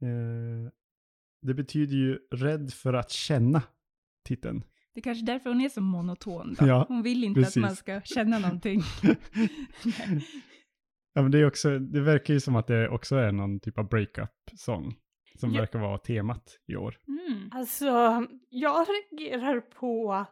Eh, 0.03 0.71
det 1.43 1.55
betyder 1.55 1.97
ju 1.97 2.19
rädd 2.31 2.73
för 2.73 2.95
att 2.95 3.11
känna 3.11 3.63
titeln. 4.25 4.65
Det 4.95 5.01
är 5.01 5.03
kanske 5.03 5.25
därför 5.25 5.51
hon 5.51 5.61
är 5.61 5.69
så 5.69 5.81
monoton. 5.81 6.57
Då. 6.59 6.67
Ja, 6.67 6.85
hon 6.89 7.03
vill 7.03 7.25
inte 7.25 7.41
precis. 7.41 7.57
att 7.57 7.63
man 7.63 7.77
ska 7.77 8.01
känna 8.01 8.39
någonting. 8.39 8.83
ja, 11.13 11.23
men 11.23 11.31
det, 11.31 11.39
är 11.39 11.47
också, 11.47 11.79
det 11.79 12.01
verkar 12.01 12.35
ju 12.35 12.41
som 12.41 12.57
att 12.57 12.67
det 12.67 12.89
också 12.89 13.17
är 13.17 13.33
någon 13.33 13.61
typ 13.61 13.79
av 13.79 13.89
breakup-sång. 13.89 14.95
Som 15.39 15.53
Ja. 15.55 15.61
verkar 15.61 15.79
vara 15.79 15.99
temat 15.99 16.59
i 16.67 16.77
år. 16.77 16.99
Mm. 17.09 17.51
Alltså, 17.53 17.87
jag 18.49 18.87
reagerar 18.89 19.61
på 19.61 20.27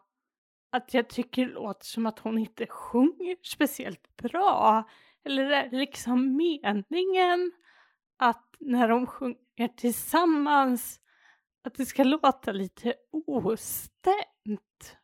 att 0.73 0.95
jag 0.95 1.09
tycker 1.09 1.47
det 1.47 1.53
låter 1.53 1.85
som 1.87 2.07
att 2.07 2.19
hon 2.19 2.39
inte 2.39 2.67
sjunger 2.67 3.37
speciellt 3.43 4.17
bra. 4.17 4.89
Eller 5.25 5.45
är 5.51 5.71
det 5.71 5.77
liksom 5.77 6.37
meningen 6.37 7.53
att 8.19 8.57
när 8.61 8.89
de 8.89 9.07
sjunger 9.07 9.69
tillsammans 9.77 11.01
att 11.65 11.75
det 11.75 11.87
ska 11.87 12.05
låta 12.05 12.53
lite 12.53 12.95
ostämt? 13.13 14.97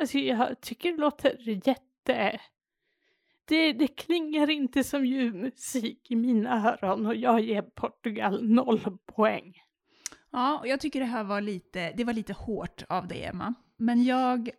Alltså 0.00 0.18
jag 0.18 0.60
tycker 0.60 0.92
det 0.92 0.98
låter 0.98 1.68
jätte... 1.68 2.40
Det, 3.50 3.72
det 3.72 3.88
klingar 3.88 4.50
inte 4.50 4.84
som 4.84 5.06
ljuv 5.06 5.34
musik 5.34 6.10
i 6.10 6.16
mina 6.16 6.72
öron 6.82 7.06
och 7.06 7.14
jag 7.14 7.40
ger 7.40 7.62
Portugal 7.62 8.48
noll 8.48 8.98
poäng. 9.06 9.54
Ja, 10.30 10.58
och 10.58 10.66
jag 10.66 10.80
tycker 10.80 11.00
det 11.00 11.06
här 11.06 11.24
var 11.24 11.40
lite, 11.40 11.92
det 11.96 12.04
var 12.04 12.12
lite 12.12 12.32
hårt 12.32 12.82
av 12.88 13.08
dig, 13.08 13.24
Emma. 13.24 13.54
Men 13.76 14.04
jag 14.04 14.50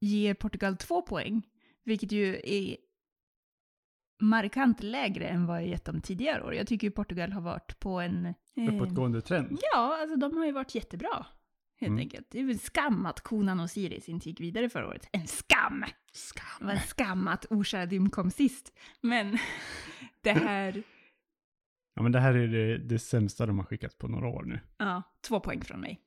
ger 0.00 0.34
Portugal 0.34 0.76
två 0.76 1.02
poäng, 1.02 1.42
vilket 1.84 2.12
ju 2.12 2.40
är 2.44 2.76
markant 4.20 4.82
lägre 4.82 5.26
än 5.26 5.46
vad 5.46 5.56
jag 5.56 5.68
gett 5.68 5.84
dem 5.84 6.00
tidigare 6.00 6.42
år. 6.44 6.54
Jag 6.54 6.66
tycker 6.66 6.86
ju 6.86 6.90
Portugal 6.90 7.32
har 7.32 7.40
varit 7.40 7.80
på 7.80 8.00
en... 8.00 8.26
eh, 8.56 8.74
Uppåtgående 8.74 9.20
trend. 9.20 9.58
Ja, 9.74 9.98
alltså 10.00 10.16
de 10.16 10.36
har 10.36 10.46
ju 10.46 10.52
varit 10.52 10.74
jättebra. 10.74 11.26
Helt 11.84 11.90
Mm. 11.92 11.98
enkelt. 12.02 12.26
Det 12.30 12.38
är 12.40 12.44
väl 12.44 12.52
en 12.52 12.58
skam 12.58 13.06
att 13.06 13.20
Konan 13.20 13.60
och 13.60 13.70
Siris 13.70 14.08
inte 14.08 14.28
gick 14.28 14.40
vidare 14.40 14.68
förra 14.68 14.86
året. 14.88 15.08
En 15.12 15.26
skam! 15.26 15.80
Det 15.80 16.18
Skam. 16.18 16.66
var 16.66 16.72
en 16.72 16.80
skam 16.80 17.28
att 17.28 17.44
Oshadim 17.50 18.10
kom 18.10 18.30
sist. 18.30 18.72
Men 19.00 19.38
det 20.22 20.32
här, 20.32 20.82
Ja, 21.94 22.02
men 22.02 22.12
det 22.12 22.20
här 22.20 22.34
är 22.34 22.48
det, 22.48 22.78
det 22.78 22.98
sämsta 22.98 23.46
de 23.46 23.58
har 23.58 23.64
skickat 23.66 23.98
på 23.98 24.08
några 24.08 24.28
år 24.28 24.42
nu. 24.42 24.60
ja, 24.78 25.02
två 25.28 25.40
poäng 25.40 25.60
från 25.60 25.80
mig. 25.80 26.00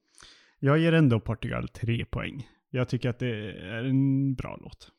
Jag 0.60 0.78
ger 0.80 0.94
ändå 0.94 1.20
Portugal 1.20 1.68
tre 1.68 2.06
poäng. 2.06 2.50
Jag 2.70 2.90
tycker 2.90 3.10
att 3.10 3.20
det 3.20 3.52
är 3.52 3.84
en 3.84 4.36
bra 4.36 4.58
låt. 4.62 4.92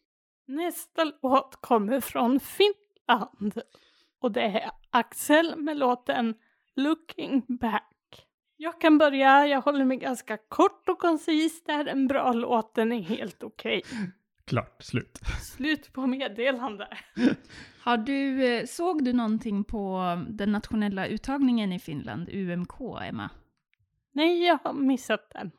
Nästa 0.46 1.12
låt 1.22 1.56
kommer 1.60 2.00
från 2.00 2.40
Finland. 2.40 3.60
Och 4.20 4.32
det 4.32 4.40
är 4.42 4.70
Axel 4.90 5.54
med 5.56 5.76
låten 5.76 6.34
Looking 6.76 7.42
Back. 7.48 7.90
Jag 8.60 8.80
kan 8.80 8.98
börja, 8.98 9.46
jag 9.46 9.60
håller 9.60 9.84
mig 9.84 9.96
ganska 9.96 10.36
kort 10.36 10.88
och 10.88 10.98
koncis. 10.98 11.64
Det 11.64 11.72
här 11.72 11.84
är 11.84 11.92
en 11.92 12.08
bra 12.08 12.32
låt, 12.32 12.74
den 12.74 12.92
är 12.92 13.02
helt 13.02 13.42
okej. 13.42 13.82
Klart, 14.44 14.82
slut. 14.82 15.18
Slut 15.56 15.92
på 15.92 16.06
meddelande. 16.06 16.88
Har 17.80 17.96
du, 17.96 18.46
eh, 18.46 18.64
såg 18.66 19.04
du 19.04 19.12
någonting 19.12 19.64
på 19.64 20.02
den 20.28 20.52
nationella 20.52 21.06
uttagningen 21.06 21.72
i 21.72 21.78
Finland, 21.78 22.28
UMK, 22.28 22.80
Emma? 23.02 23.30
Nej, 24.12 24.46
jag 24.46 24.58
har 24.64 24.72
missat 24.72 25.30
den. 25.30 25.50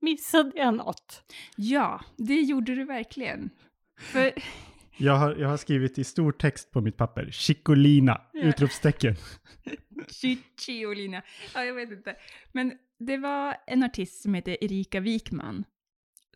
Missade 0.00 0.52
jag 0.54 0.74
något? 0.74 1.32
Ja, 1.56 2.00
det 2.16 2.40
gjorde 2.40 2.74
du 2.74 2.84
verkligen. 2.84 3.50
För, 3.98 4.32
Jag 5.00 5.16
har, 5.16 5.34
jag 5.36 5.48
har 5.48 5.56
skrivit 5.56 5.98
i 5.98 6.04
stor 6.04 6.32
text 6.32 6.70
på 6.70 6.80
mitt 6.80 6.96
papper, 6.96 7.28
Chicolina, 7.30 8.20
Ja. 8.32 8.42
utropstecken. 8.42 9.16
Chiolina. 10.60 11.22
Ja, 11.54 11.64
jag 11.64 11.74
vet 11.74 11.90
inte. 11.90 12.16
Men 12.52 12.72
det 12.98 13.16
var 13.16 13.56
en 13.66 13.82
artist 13.82 14.22
som 14.22 14.34
heter 14.34 14.64
Erika 14.64 15.00
Wikman 15.00 15.64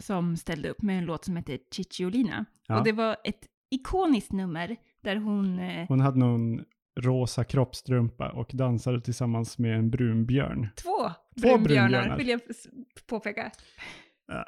som 0.01 0.37
ställde 0.37 0.69
upp 0.71 0.83
med 0.83 0.99
en 0.99 1.05
låt 1.05 1.25
som 1.25 1.37
heter 1.37 1.59
Cicciolina. 1.73 2.45
Ja. 2.67 2.79
Och 2.79 2.85
det 2.85 2.93
var 2.93 3.17
ett 3.25 3.47
ikoniskt 3.71 4.33
nummer 4.33 4.77
där 5.03 5.17
hon... 5.17 5.59
Eh, 5.59 5.87
Hon 5.89 6.01
hade 6.01 6.19
någon 6.19 6.65
rosa 7.01 7.45
kroppstrumpa 7.45 8.31
och 8.31 8.51
dansade 8.53 9.01
tillsammans 9.01 9.59
med 9.59 9.79
en 9.79 9.91
brun 9.91 10.27
björn. 10.27 10.69
två, 10.77 10.91
Två 11.41 11.49
brunbjörnar, 11.49 11.89
brunbjörnar. 11.89 12.17
vill 12.19 12.29
jag 12.29 12.41
påpeka. 13.07 13.51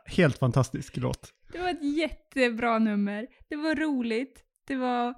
Helt 0.06 0.38
fantastisk 0.38 0.96
låt. 0.96 1.32
Det 1.52 1.58
var 1.58 1.68
ett 1.68 1.96
jättebra 1.96 2.78
nummer. 2.78 3.26
Det 3.48 3.56
var 3.56 3.74
roligt. 3.74 4.44
Det 4.66 4.76
var... 4.76 5.14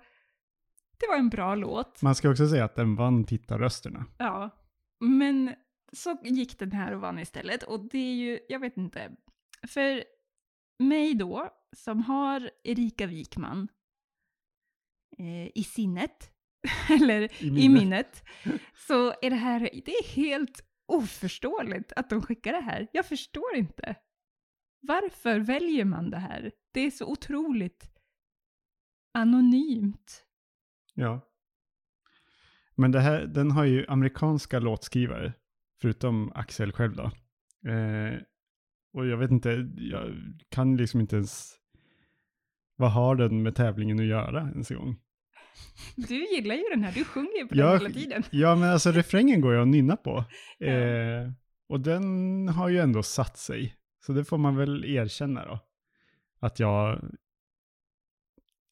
Det 1.00 1.06
var 1.08 1.16
en 1.16 1.28
bra 1.28 1.54
låt. 1.54 2.02
Man 2.02 2.14
ska 2.14 2.30
också 2.30 2.48
säga 2.48 2.64
att 2.64 2.74
den 2.76 2.96
vann 2.96 3.24
tittarrösterna. 3.24 4.04
Ja. 4.18 4.50
Men 5.00 5.54
så 5.92 6.16
gick 6.22 6.58
den 6.58 6.72
här 6.72 6.94
och 6.94 7.00
vann 7.00 7.18
istället. 7.18 7.62
Och 7.62 7.88
det 7.90 7.98
är 7.98 8.14
ju, 8.14 8.38
jag 8.48 8.60
vet 8.60 8.76
inte. 8.76 9.16
För 9.68 10.04
mig 10.78 11.14
då, 11.14 11.48
som 11.76 12.02
har 12.02 12.50
Erika 12.64 13.06
Wikman 13.06 13.68
eh, 15.18 15.46
i 15.54 15.64
sinnet, 15.64 16.30
eller 16.90 17.42
I 17.42 17.46
i 17.46 17.50
minnet. 17.50 17.82
minnet, 17.82 18.24
så 18.88 19.08
är 19.22 19.30
det 19.30 19.36
här, 19.36 19.60
det 19.60 19.92
är 19.92 20.04
helt 20.08 20.64
oförståeligt 20.86 21.92
att 21.96 22.10
de 22.10 22.22
skickar 22.22 22.52
det 22.52 22.60
här. 22.60 22.88
Jag 22.92 23.06
förstår 23.06 23.56
inte. 23.56 23.94
Varför 24.80 25.40
väljer 25.40 25.84
man 25.84 26.10
det 26.10 26.18
här? 26.18 26.52
Det 26.72 26.80
är 26.80 26.90
så 26.90 27.06
otroligt 27.12 27.90
anonymt. 29.14 30.24
Ja. 30.94 31.20
Men 32.74 32.92
det 32.92 33.00
här, 33.00 33.26
den 33.26 33.50
har 33.50 33.64
ju 33.64 33.86
amerikanska 33.88 34.58
låtskrivare, 34.58 35.32
förutom 35.80 36.32
Axel 36.34 36.72
själv 36.72 36.96
då. 36.96 37.04
Eh, 37.70 38.14
och 38.92 39.06
jag 39.06 39.16
vet 39.16 39.30
inte, 39.30 39.68
jag 39.76 40.14
kan 40.48 40.76
liksom 40.76 41.00
inte 41.00 41.16
ens... 41.16 41.54
Vad 42.76 42.92
har 42.92 43.16
den 43.16 43.42
med 43.42 43.54
tävlingen 43.54 44.00
att 44.00 44.06
göra 44.06 44.40
ens 44.40 44.70
en 44.70 44.76
gång? 44.76 44.96
Du 45.96 46.14
gillar 46.34 46.54
ju 46.54 46.62
den 46.70 46.84
här, 46.84 46.92
du 46.92 47.04
sjunger 47.04 47.38
ju 47.38 47.48
på 47.48 47.56
Jag- 47.56 47.72
den 47.80 47.80
hela 47.80 47.94
tiden. 47.94 48.22
Ja, 48.30 48.56
men 48.56 48.68
alltså 48.70 48.90
refrängen 48.92 49.40
går 49.40 49.54
jag 49.54 49.62
att 49.62 49.68
nynna 49.68 49.96
på. 49.96 50.24
Eh, 50.64 51.30
och 51.68 51.80
den 51.80 52.48
har 52.48 52.68
ju 52.68 52.78
ändå 52.78 53.02
satt 53.02 53.38
sig. 53.38 53.74
Så 54.08 54.12
det 54.12 54.24
får 54.24 54.38
man 54.38 54.56
väl 54.56 54.84
erkänna 54.84 55.44
då. 55.44 55.60
Att 56.40 56.60
jag, 56.60 57.00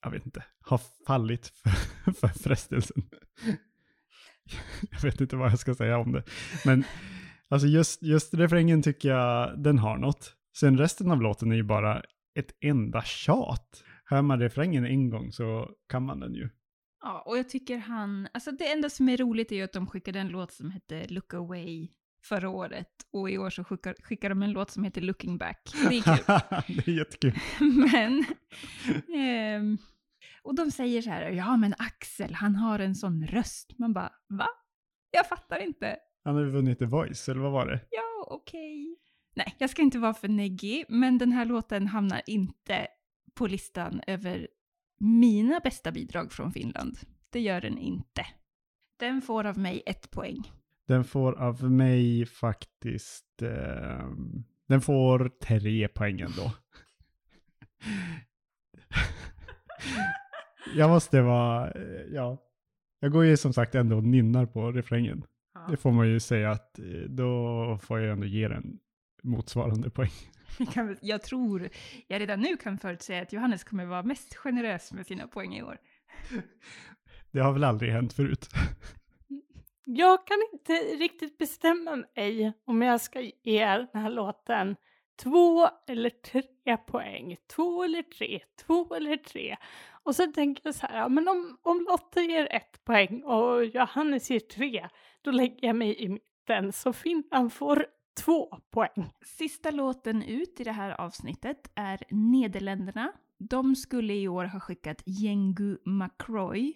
jag 0.02 0.10
vet 0.10 0.26
inte, 0.26 0.44
har 0.60 0.80
fallit 1.06 1.46
för, 1.46 1.70
för 2.12 2.28
frestelsen. 2.28 3.02
jag 4.90 5.00
vet 5.02 5.20
inte 5.20 5.36
vad 5.36 5.50
jag 5.50 5.58
ska 5.58 5.74
säga 5.74 5.98
om 5.98 6.12
det. 6.12 6.22
Men 6.64 6.84
alltså 7.48 7.68
just, 7.68 8.02
just 8.02 8.34
refrängen 8.34 8.82
tycker 8.82 9.08
jag, 9.08 9.62
den 9.62 9.78
har 9.78 9.98
något. 9.98 10.36
Sen 10.58 10.78
resten 10.78 11.10
av 11.10 11.22
låten 11.22 11.52
är 11.52 11.56
ju 11.56 11.62
bara 11.62 12.02
ett 12.34 12.56
enda 12.60 13.02
tjat. 13.02 13.84
Hör 14.04 14.22
man 14.22 14.40
refrängen 14.40 14.86
en 14.86 15.10
gång 15.10 15.32
så 15.32 15.70
kan 15.88 16.02
man 16.02 16.20
den 16.20 16.34
ju. 16.34 16.48
Ja, 17.00 17.22
och 17.26 17.38
jag 17.38 17.48
tycker 17.48 17.78
han, 17.78 18.28
alltså 18.34 18.50
det 18.50 18.72
enda 18.72 18.90
som 18.90 19.08
är 19.08 19.16
roligt 19.16 19.52
är 19.52 19.56
ju 19.56 19.62
att 19.62 19.72
de 19.72 19.86
skickade 19.86 20.20
en 20.20 20.28
låt 20.28 20.52
som 20.52 20.70
hette 20.70 21.06
Look 21.08 21.34
Away 21.34 21.88
förra 22.26 22.48
året 22.48 22.88
och 23.12 23.30
i 23.30 23.38
år 23.38 23.50
så 23.50 23.64
skickar, 23.64 23.94
skickar 24.02 24.28
de 24.28 24.42
en 24.42 24.52
låt 24.52 24.70
som 24.70 24.84
heter 24.84 25.00
Looking 25.00 25.38
Back. 25.38 25.72
Det 25.88 25.96
är 25.96 26.02
kul. 26.02 26.24
det 26.76 26.88
är 26.88 26.96
jättekul. 26.98 27.40
men, 27.92 28.24
ehm, 29.14 29.78
och 30.42 30.54
de 30.54 30.70
säger 30.70 31.02
så 31.02 31.10
här, 31.10 31.30
ja 31.30 31.56
men 31.56 31.74
Axel, 31.78 32.34
han 32.34 32.54
har 32.54 32.78
en 32.78 32.94
sån 32.94 33.26
röst. 33.26 33.78
Man 33.78 33.92
bara, 33.92 34.12
va? 34.28 34.48
Jag 35.10 35.28
fattar 35.28 35.58
inte. 35.58 35.96
Han 36.24 36.34
har 36.34 36.42
ju 36.42 36.50
vunnit 36.50 36.78
The 36.78 36.84
Voice, 36.84 37.28
eller 37.28 37.40
vad 37.40 37.52
var 37.52 37.66
det? 37.66 37.80
Ja, 37.90 38.26
okej. 38.30 38.96
Nej, 39.34 39.54
jag 39.58 39.70
ska 39.70 39.82
inte 39.82 39.98
vara 39.98 40.14
för 40.14 40.28
neggig, 40.28 40.84
men 40.88 41.18
den 41.18 41.32
här 41.32 41.44
låten 41.44 41.86
hamnar 41.86 42.22
inte 42.26 42.86
på 43.34 43.46
listan 43.46 44.00
över 44.06 44.48
mina 44.98 45.60
bästa 45.60 45.92
bidrag 45.92 46.32
från 46.32 46.52
Finland. 46.52 46.98
Det 47.30 47.40
gör 47.40 47.60
den 47.60 47.78
inte. 47.78 48.26
Den 48.96 49.22
får 49.22 49.46
av 49.46 49.58
mig 49.58 49.82
ett 49.86 50.10
poäng. 50.10 50.52
Den 50.86 51.04
får 51.04 51.32
av 51.38 51.70
mig 51.70 52.26
faktiskt... 52.26 53.42
Eh, 53.42 54.08
den 54.68 54.80
får 54.80 55.28
tre 55.28 55.88
poängen 55.88 56.30
då. 56.36 56.52
jag 60.76 60.90
måste 60.90 61.22
vara... 61.22 61.70
eh, 61.70 62.02
Ja. 62.12 62.42
Jag 63.00 63.12
går 63.12 63.24
ju 63.24 63.36
som 63.36 63.52
sagt 63.52 63.74
ändå 63.74 63.96
och 63.96 64.04
nynnar 64.04 64.46
på 64.46 64.72
refrängen. 64.72 65.24
Det 65.70 65.76
får 65.76 65.92
man 65.92 66.08
ju 66.08 66.20
säga 66.20 66.50
att 66.50 66.78
eh, 66.78 66.84
då 67.08 67.78
får 67.82 68.00
jag 68.00 68.12
ändå 68.12 68.26
ge 68.26 68.48
den 68.48 68.78
motsvarande 69.22 69.90
poäng. 69.90 70.10
Jag 71.00 71.22
tror, 71.22 71.68
jag 72.06 72.20
redan 72.20 72.40
nu 72.40 72.56
kan 72.56 72.78
förutsäga 72.78 73.22
att 73.22 73.32
Johannes 73.32 73.64
kommer 73.64 73.84
vara 73.86 74.02
mest 74.02 74.34
generös 74.34 74.92
med 74.92 75.06
sina 75.06 75.26
poäng 75.26 75.54
i 75.54 75.62
år. 75.62 75.78
Det 77.30 77.40
har 77.40 77.52
väl 77.52 77.64
aldrig 77.64 77.92
hänt 77.92 78.12
förut. 78.12 78.48
Jag 79.88 80.26
kan 80.26 80.38
inte 80.52 80.72
riktigt 80.72 81.38
bestämma 81.38 82.04
mig 82.16 82.52
om 82.64 82.82
jag 82.82 83.00
ska 83.00 83.20
ge 83.42 83.66
den 83.66 84.02
här 84.02 84.10
låten 84.10 84.76
två 85.22 85.68
eller 85.86 86.10
tre 86.10 86.76
poäng. 86.76 87.36
Två 87.46 87.84
eller 87.84 88.02
tre, 88.02 88.40
två 88.66 88.94
eller 88.94 89.16
tre. 89.16 89.56
Och 90.02 90.16
sen 90.16 90.32
tänker 90.32 90.62
jag 90.64 90.74
så 90.74 90.86
här, 90.86 90.98
ja, 90.98 91.08
men 91.08 91.28
om, 91.28 91.58
om 91.62 91.86
Lotta 91.88 92.20
ger 92.20 92.48
ett 92.50 92.84
poäng 92.84 93.22
och 93.24 93.64
Johannes 93.64 94.30
ger 94.30 94.40
tre, 94.40 94.88
då 95.22 95.30
lägger 95.30 95.66
jag 95.66 95.76
mig 95.76 96.02
i 96.02 96.08
mitten 96.08 96.72
så 96.72 96.92
Finland 96.92 97.52
får 97.52 97.86
två 98.24 98.60
poäng. 98.70 99.12
Sista 99.24 99.70
låten 99.70 100.22
ut 100.22 100.60
i 100.60 100.64
det 100.64 100.72
här 100.72 101.00
avsnittet 101.00 101.72
är 101.74 102.02
Nederländerna. 102.10 103.12
De 103.38 103.76
skulle 103.76 104.14
i 104.14 104.28
år 104.28 104.44
ha 104.44 104.60
skickat 104.60 105.02
Jengu 105.06 105.78
McCroy 105.84 106.74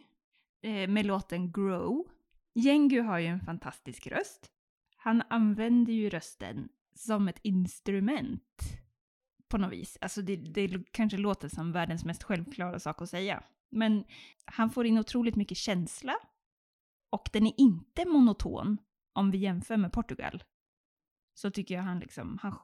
eh, 0.62 0.88
med 0.88 1.06
låten 1.06 1.52
Grow. 1.52 2.06
Jengu 2.54 3.00
har 3.00 3.18
ju 3.18 3.26
en 3.26 3.40
fantastisk 3.40 4.06
röst. 4.06 4.50
Han 4.96 5.22
använder 5.30 5.92
ju 5.92 6.10
rösten 6.10 6.68
som 6.94 7.28
ett 7.28 7.38
instrument 7.42 8.80
på 9.48 9.58
något 9.58 9.72
vis. 9.72 9.98
Alltså 10.00 10.22
det, 10.22 10.36
det 10.36 10.92
kanske 10.92 11.18
låter 11.18 11.48
som 11.48 11.72
världens 11.72 12.04
mest 12.04 12.22
självklara 12.22 12.78
sak 12.78 13.02
att 13.02 13.10
säga. 13.10 13.42
Men 13.70 14.04
han 14.44 14.70
får 14.70 14.86
in 14.86 14.98
otroligt 14.98 15.36
mycket 15.36 15.58
känsla. 15.58 16.16
Och 17.10 17.30
den 17.32 17.46
är 17.46 17.60
inte 17.60 18.08
monoton 18.08 18.78
om 19.12 19.30
vi 19.30 19.38
jämför 19.38 19.76
med 19.76 19.92
Portugal 19.92 20.42
så 21.34 21.50
tycker 21.50 21.74
jag 21.74 21.82
han 21.82 21.98
liksom, 21.98 22.38
han 22.42 22.58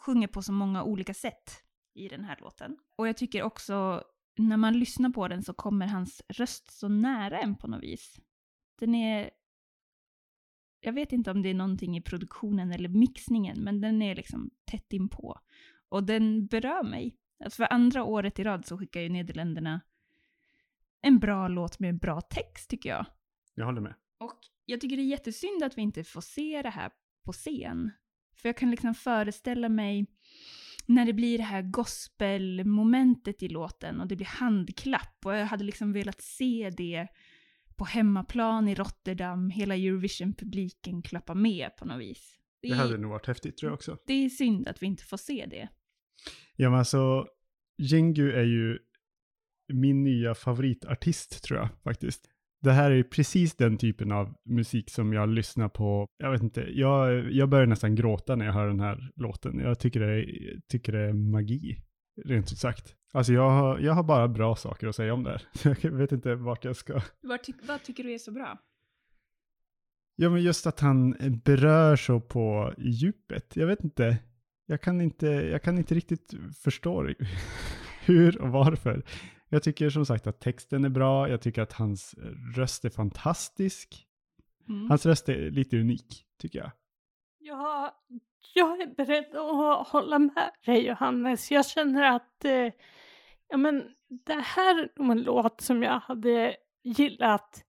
sjunger 0.00 0.28
på 0.28 0.42
så 0.42 0.52
många 0.52 0.82
olika 0.82 1.14
sätt 1.14 1.62
i 1.94 2.08
den 2.08 2.24
här 2.24 2.38
låten. 2.40 2.78
Och 2.96 3.08
jag 3.08 3.16
tycker 3.16 3.42
också, 3.42 4.02
när 4.36 4.56
man 4.56 4.78
lyssnar 4.78 5.10
på 5.10 5.28
den 5.28 5.42
så 5.42 5.54
kommer 5.54 5.86
hans 5.86 6.22
röst 6.28 6.70
så 6.70 6.88
nära 6.88 7.40
en 7.40 7.56
på 7.56 7.66
något 7.66 7.82
vis. 7.82 8.20
Den 8.84 8.94
är, 8.94 9.30
jag 10.80 10.92
vet 10.92 11.12
inte 11.12 11.30
om 11.30 11.42
det 11.42 11.48
är 11.48 11.54
någonting 11.54 11.96
i 11.96 12.00
produktionen 12.00 12.72
eller 12.72 12.88
mixningen, 12.88 13.64
men 13.64 13.80
den 13.80 14.02
är 14.02 14.14
liksom 14.14 14.50
tätt 14.64 14.92
inpå. 14.92 15.38
Och 15.88 16.04
den 16.04 16.46
berör 16.46 16.82
mig. 16.82 17.16
Alltså 17.44 17.56
för 17.56 17.72
andra 17.72 18.04
året 18.04 18.38
i 18.38 18.44
rad 18.44 18.66
så 18.66 18.78
skickar 18.78 19.00
ju 19.00 19.08
Nederländerna 19.08 19.80
en 21.04 21.18
bra 21.18 21.48
låt 21.48 21.78
med 21.78 21.90
en 21.90 21.98
bra 21.98 22.20
text 22.20 22.70
tycker 22.70 22.88
jag. 22.88 23.06
Jag 23.54 23.64
håller 23.64 23.80
med. 23.80 23.94
Och 24.18 24.38
jag 24.64 24.80
tycker 24.80 24.96
det 24.96 25.02
är 25.02 25.06
jättesynd 25.06 25.62
att 25.62 25.78
vi 25.78 25.82
inte 25.82 26.04
får 26.04 26.20
se 26.20 26.62
det 26.62 26.70
här 26.70 26.90
på 27.24 27.32
scen. 27.32 27.90
För 28.36 28.48
jag 28.48 28.56
kan 28.56 28.70
liksom 28.70 28.94
föreställa 28.94 29.68
mig 29.68 30.06
när 30.86 31.06
det 31.06 31.12
blir 31.12 31.38
det 31.38 31.44
här 31.44 31.62
gospelmomentet 31.62 33.42
i 33.42 33.48
låten 33.48 34.00
och 34.00 34.06
det 34.06 34.16
blir 34.16 34.26
handklapp 34.26 35.26
och 35.26 35.34
jag 35.34 35.46
hade 35.46 35.64
liksom 35.64 35.92
velat 35.92 36.22
se 36.22 36.70
det 36.76 37.08
på 37.76 37.84
hemmaplan 37.84 38.68
i 38.68 38.74
Rotterdam, 38.74 39.50
hela 39.50 39.74
Eurovision-publiken 39.76 41.02
klappa 41.02 41.34
med 41.34 41.76
på 41.76 41.84
något 41.84 42.00
vis. 42.00 42.38
Det 42.62 42.68
Det 42.68 42.74
hade 42.74 42.98
nog 42.98 43.10
varit 43.10 43.26
häftigt 43.26 43.56
tror 43.56 43.70
jag 43.70 43.74
också. 43.74 43.98
det 44.06 44.24
är 44.24 44.28
synd 44.28 44.68
att 44.68 44.82
vi 44.82 44.86
inte 44.86 45.04
får 45.04 45.16
se 45.16 45.46
det. 45.50 45.68
Ja 46.56 46.70
men 46.70 46.78
alltså, 46.78 47.26
Jengu 47.78 48.32
är 48.32 48.44
ju 48.44 48.78
min 49.72 50.04
nya 50.04 50.34
favoritartist 50.34 51.42
tror 51.44 51.58
jag 51.60 51.68
faktiskt. 51.84 52.30
Det 52.62 52.72
här 52.72 52.90
är 52.90 52.94
ju 52.94 53.04
precis 53.04 53.56
den 53.56 53.78
typen 53.78 54.12
av 54.12 54.34
musik 54.44 54.90
som 54.90 55.12
jag 55.12 55.28
lyssnar 55.28 55.68
på. 55.68 56.06
Jag 56.18 56.30
vet 56.30 56.42
inte, 56.42 56.60
jag, 56.60 57.32
jag 57.32 57.48
börjar 57.48 57.66
nästan 57.66 57.94
gråta 57.94 58.36
när 58.36 58.46
jag 58.46 58.52
hör 58.52 58.66
den 58.66 58.80
här 58.80 59.10
låten. 59.16 59.58
Jag 59.58 59.78
tycker 59.78 60.00
det 60.00 60.26
tycker 60.68 60.92
det 60.92 61.00
är 61.00 61.12
magi. 61.12 61.76
Rent 62.16 62.52
ut 62.52 62.58
sagt. 62.58 62.94
Alltså 63.12 63.32
jag 63.32 63.50
har, 63.50 63.78
jag 63.78 63.92
har 63.92 64.02
bara 64.02 64.28
bra 64.28 64.56
saker 64.56 64.86
att 64.86 64.96
säga 64.96 65.14
om 65.14 65.22
det 65.22 65.30
här. 65.30 65.76
Jag 65.82 65.90
vet 65.90 66.12
inte 66.12 66.34
vart 66.34 66.64
jag 66.64 66.76
ska. 66.76 67.00
Vad, 67.20 67.42
ty 67.42 67.52
vad 67.62 67.82
tycker 67.82 68.04
du 68.04 68.14
är 68.14 68.18
så 68.18 68.32
bra? 68.32 68.58
Ja, 70.16 70.30
men 70.30 70.42
just 70.42 70.66
att 70.66 70.80
han 70.80 71.16
berör 71.44 71.96
så 71.96 72.20
på 72.20 72.74
djupet. 72.78 73.56
Jag 73.56 73.66
vet 73.66 73.84
inte. 73.84 74.18
Jag 74.66 74.80
kan 74.80 75.00
inte, 75.00 75.26
jag 75.26 75.62
kan 75.62 75.78
inte 75.78 75.94
riktigt 75.94 76.34
förstå 76.62 77.08
hur 78.04 78.42
och 78.42 78.48
varför. 78.48 79.04
Jag 79.48 79.62
tycker 79.62 79.90
som 79.90 80.06
sagt 80.06 80.26
att 80.26 80.40
texten 80.40 80.84
är 80.84 80.88
bra. 80.88 81.28
Jag 81.28 81.40
tycker 81.40 81.62
att 81.62 81.72
hans 81.72 82.14
röst 82.56 82.84
är 82.84 82.90
fantastisk. 82.90 84.06
Mm. 84.68 84.90
Hans 84.90 85.06
röst 85.06 85.28
är 85.28 85.50
lite 85.50 85.80
unik, 85.80 86.24
tycker 86.40 86.58
jag. 86.58 86.70
Ja, 87.46 88.02
jag 88.54 88.80
är 88.80 88.86
beredd 88.86 89.36
att 89.36 89.88
hålla 89.88 90.18
med 90.18 90.50
dig 90.66 90.86
Johannes. 90.86 91.50
Jag 91.50 91.66
känner 91.66 92.16
att 92.16 92.44
eh, 92.44 92.72
ja, 93.48 93.56
men 93.56 93.94
det 94.08 94.34
här 94.34 94.78
är 94.78 94.90
nog 94.96 95.10
en 95.10 95.22
låt 95.22 95.60
som 95.60 95.82
jag 95.82 95.98
hade 95.98 96.56
gillat 96.82 97.64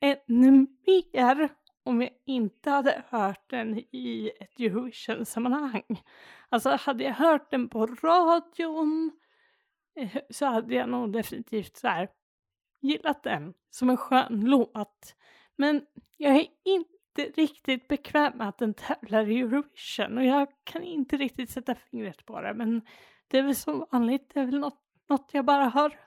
ännu 0.00 0.66
mer 0.86 1.48
om 1.82 2.02
jag 2.02 2.10
inte 2.26 2.70
hade 2.70 3.04
hört 3.08 3.50
den 3.50 3.78
i 3.78 4.32
ett 4.40 4.60
Eurovision-sammanhang. 4.60 6.02
Alltså 6.48 6.70
hade 6.70 7.04
jag 7.04 7.14
hört 7.14 7.50
den 7.50 7.68
på 7.68 7.86
radion 7.86 9.12
eh, 9.96 10.16
så 10.30 10.46
hade 10.46 10.74
jag 10.74 10.88
nog 10.88 11.12
definitivt 11.12 11.76
så 11.76 11.88
här 11.88 12.08
gillat 12.80 13.22
den 13.22 13.54
som 13.70 13.90
en 13.90 13.96
skön 13.96 14.40
låt. 14.44 15.14
Men 15.56 15.86
jag 16.16 16.36
är 16.36 16.46
inte 16.64 16.91
riktigt 17.18 17.88
bekväm 17.88 18.38
med 18.38 18.48
att 18.48 18.58
den 18.58 18.74
tävlar 18.74 19.30
i 19.30 19.40
Eurovision. 19.40 20.18
Och 20.18 20.24
jag 20.24 20.48
kan 20.64 20.82
inte 20.82 21.16
riktigt 21.16 21.50
sätta 21.50 21.74
fingret 21.74 22.26
på 22.26 22.40
det 22.40 22.54
men 22.54 22.82
det 23.28 23.38
är 23.38 23.42
väl 23.42 23.54
som 23.54 23.86
vanligt, 23.92 24.30
det 24.34 24.40
är 24.40 24.46
väl 24.46 24.58
något, 24.58 24.82
något 25.08 25.30
jag 25.32 25.44
bara 25.44 25.64
har 25.64 26.00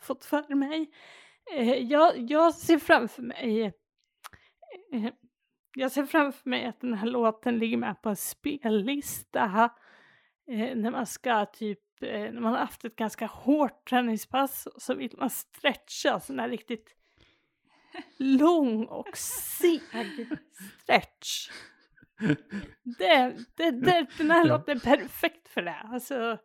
fått 0.00 0.24
för 0.24 0.54
mig. 0.54 0.90
Eh, 1.52 1.78
jag, 1.78 2.30
jag 2.30 2.54
ser 2.54 2.78
framför 2.78 3.22
mig 3.22 3.72
eh, 4.92 5.10
jag 5.76 5.92
ser 5.92 6.04
framför 6.04 6.50
mig 6.50 6.66
att 6.66 6.80
den 6.80 6.94
här 6.94 7.06
låten 7.06 7.58
ligger 7.58 7.76
med 7.76 8.02
på 8.02 8.08
en 8.08 8.16
spellista. 8.16 9.70
Eh, 10.48 10.76
när 10.76 10.90
man 10.90 11.06
ska 11.06 11.46
typ, 11.46 12.02
eh, 12.02 12.20
när 12.20 12.40
man 12.40 12.52
har 12.52 12.60
haft 12.60 12.84
ett 12.84 12.96
ganska 12.96 13.26
hårt 13.26 13.88
träningspass 13.88 14.66
och 14.66 14.82
så 14.82 14.94
vill 14.94 15.14
man 15.18 15.30
stretcha 15.30 16.20
sån 16.20 16.38
här 16.38 16.48
riktigt 16.48 16.96
lång 18.18 18.84
och 18.86 19.16
seg 19.16 19.80
stretch. 20.82 21.50
Det, 22.98 23.36
det, 23.56 23.70
det, 23.70 24.06
den 24.18 24.30
här 24.30 24.46
Ja. 24.46 24.56
låten 24.56 24.76
är 24.76 24.80
perfekt 24.80 25.48
för 25.48 25.62
det. 25.62 25.74
Alltså, 25.74 26.38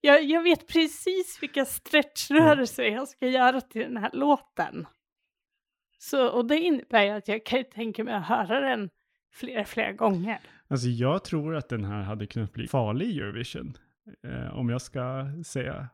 jag, 0.00 0.24
jag 0.24 0.42
vet 0.42 0.66
precis 0.68 1.38
vilka 1.42 1.64
stretchrörelser 1.64 2.82
jag 2.82 3.08
ska 3.08 3.26
göra 3.28 3.60
till 3.60 3.80
den 3.82 3.96
här 3.96 4.10
låten. 4.12 4.86
Så, 5.98 6.28
och 6.28 6.46
det 6.46 6.58
innebär 6.58 7.02
ju 7.04 7.10
att 7.10 7.28
jag 7.28 7.46
kan 7.46 7.64
tänka 7.64 8.04
mig 8.04 8.14
att 8.14 8.26
höra 8.26 8.60
den 8.60 8.90
flera, 9.32 9.64
flera 9.64 9.92
gånger. 9.92 10.40
Alltså 10.68 10.88
jag 10.88 11.24
tror 11.24 11.56
att 11.56 11.68
den 11.68 11.84
här 11.84 12.02
hade 12.02 12.26
kunnat 12.26 12.52
bli 12.52 12.68
farlig 12.68 13.06
i 13.06 13.18
Eurovision. 13.20 13.72
Eh, 14.26 14.56
om 14.58 14.68
jag 14.68 14.82
ska 14.82 15.26
säga. 15.46 15.88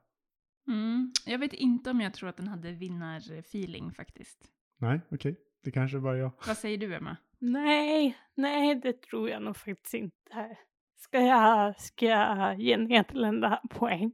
Mm. 0.68 1.12
Jag 1.26 1.38
vet 1.38 1.52
inte 1.52 1.90
om 1.90 2.00
jag 2.00 2.14
tror 2.14 2.28
att 2.28 2.37
den 2.37 2.48
hade 2.48 2.72
vinnarfeeling 2.72 3.92
faktiskt. 3.92 4.38
Nej, 4.78 5.00
okej. 5.10 5.36
Det 5.64 5.70
kanske 5.70 5.98
var 5.98 6.14
jag. 6.14 6.30
Vad 6.46 6.56
säger 6.56 6.78
du 6.78 6.94
Emma? 6.94 7.16
Nej, 7.38 8.16
nej 8.34 8.74
det 8.74 9.02
tror 9.02 9.30
jag 9.30 9.42
nog 9.42 9.56
faktiskt 9.56 9.94
inte. 9.94 10.56
Ska 10.96 11.20
jag, 11.20 11.80
ska 11.80 12.06
jag 12.06 12.60
ge 12.60 12.76
Nederländerna 12.76 13.60
poäng? 13.70 14.12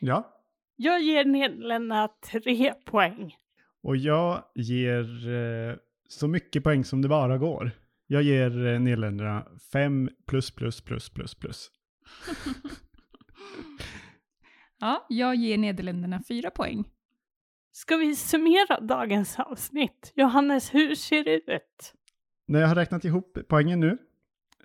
Ja. 0.00 0.40
Jag 0.76 1.02
ger 1.02 1.24
Nederländerna 1.24 2.08
tre 2.08 2.74
poäng. 2.74 3.34
Och 3.82 3.96
jag 3.96 4.44
ger 4.54 5.28
eh, 5.28 5.76
så 6.08 6.28
mycket 6.28 6.64
poäng 6.64 6.84
som 6.84 7.02
det 7.02 7.08
bara 7.08 7.38
går. 7.38 7.70
Jag 8.06 8.22
ger 8.22 8.66
eh, 8.66 8.80
Nederländerna 8.80 9.46
5 9.72 10.10
plus 10.26 10.50
plus 10.50 10.80
plus 10.80 11.10
plus 11.10 11.34
plus. 11.34 11.70
Ja, 14.80 15.06
jag 15.08 15.34
ger 15.34 15.58
Nederländerna 15.58 16.22
fyra 16.28 16.50
poäng. 16.50 16.84
Ska 17.76 17.96
vi 17.96 18.16
summera 18.16 18.80
dagens 18.80 19.38
avsnitt? 19.38 20.12
Johannes, 20.14 20.74
hur 20.74 20.94
ser 20.94 21.24
det 21.24 21.34
ut? 21.34 21.94
När 22.46 22.60
jag 22.60 22.68
har 22.68 22.74
räknat 22.74 23.04
ihop 23.04 23.38
poängen 23.48 23.80
nu 23.80 23.98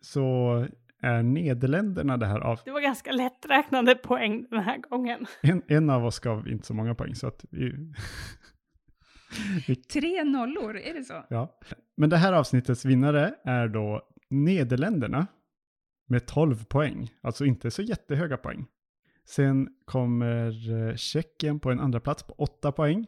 så 0.01 0.67
är 1.01 1.23
Nederländerna 1.23 2.17
det 2.17 2.25
här 2.25 2.39
av... 2.39 2.59
Det 2.65 2.71
var 2.71 2.81
ganska 2.81 3.11
lätträknade 3.11 3.95
poäng 3.95 4.47
den 4.49 4.59
här 4.59 4.77
gången. 4.77 5.25
En, 5.41 5.61
en 5.67 5.89
av 5.89 6.05
oss 6.05 6.19
gav 6.19 6.47
inte 6.47 6.67
så 6.67 6.73
många 6.73 6.95
poäng 6.95 7.15
så 7.15 7.27
att 7.27 7.45
vi... 7.49 7.93
vi 9.67 9.75
Tre 9.93 10.23
nollor, 10.23 10.77
är 10.77 10.93
det 10.93 11.03
så? 11.03 11.25
ja. 11.29 11.59
Men 11.97 12.09
det 12.09 12.17
här 12.17 12.33
avsnittets 12.33 12.85
vinnare 12.85 13.35
är 13.43 13.67
då 13.67 14.01
Nederländerna 14.29 15.27
med 16.07 16.25
12 16.25 16.65
poäng. 16.65 17.09
Alltså 17.21 17.45
inte 17.45 17.71
så 17.71 17.81
jättehöga 17.81 18.37
poäng. 18.37 18.65
Sen 19.29 19.69
kommer 19.85 20.71
eh, 20.71 20.95
Tjeckien 20.95 21.59
på 21.59 21.71
en 21.71 21.79
andra 21.79 21.99
plats 21.99 22.23
på 22.23 22.33
8 22.33 22.71
poäng. 22.71 23.07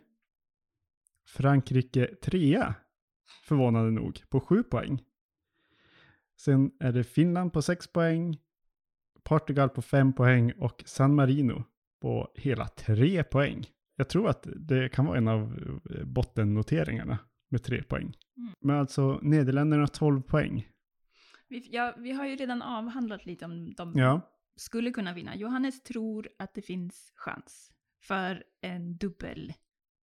Frankrike 1.27 2.15
trea, 2.21 2.75
förvånande 3.43 3.91
nog, 3.91 4.23
på 4.29 4.39
7 4.39 4.63
poäng. 4.63 5.03
Sen 6.39 6.71
är 6.79 6.91
det 6.91 7.03
Finland 7.03 7.53
på 7.53 7.61
6 7.61 7.87
poäng, 7.87 8.37
Portugal 9.23 9.69
på 9.69 9.81
5 9.81 10.13
poäng 10.13 10.51
och 10.51 10.83
San 10.85 11.15
Marino 11.15 11.63
på 12.01 12.31
hela 12.35 12.67
3 12.67 13.23
poäng. 13.23 13.65
Jag 13.95 14.09
tror 14.09 14.29
att 14.29 14.47
det 14.55 14.89
kan 14.89 15.05
vara 15.05 15.17
en 15.17 15.27
av 15.27 15.41
eh, 15.89 16.05
bottennoteringarna 16.05 17.19
med 17.49 17.63
3 17.63 17.83
poäng. 17.83 18.17
Mm. 18.37 18.53
Men 18.61 18.75
alltså 18.75 19.19
Nederländerna 19.21 19.87
12 19.87 20.21
poäng. 20.21 20.67
Vi, 21.47 21.69
ja, 21.71 21.93
vi 21.97 22.11
har 22.11 22.25
ju 22.25 22.35
redan 22.35 22.61
avhandlat 22.61 23.25
lite 23.25 23.45
om 23.45 23.73
de 23.73 23.93
Ja, 23.95 24.21
skulle 24.61 24.91
kunna 24.91 25.13
vinna. 25.13 25.35
Johannes 25.35 25.83
tror 25.83 26.29
att 26.39 26.53
det 26.53 26.61
finns 26.61 27.11
chans 27.15 27.71
för 28.01 28.43
en 28.61 28.97
dubbel, 28.97 29.53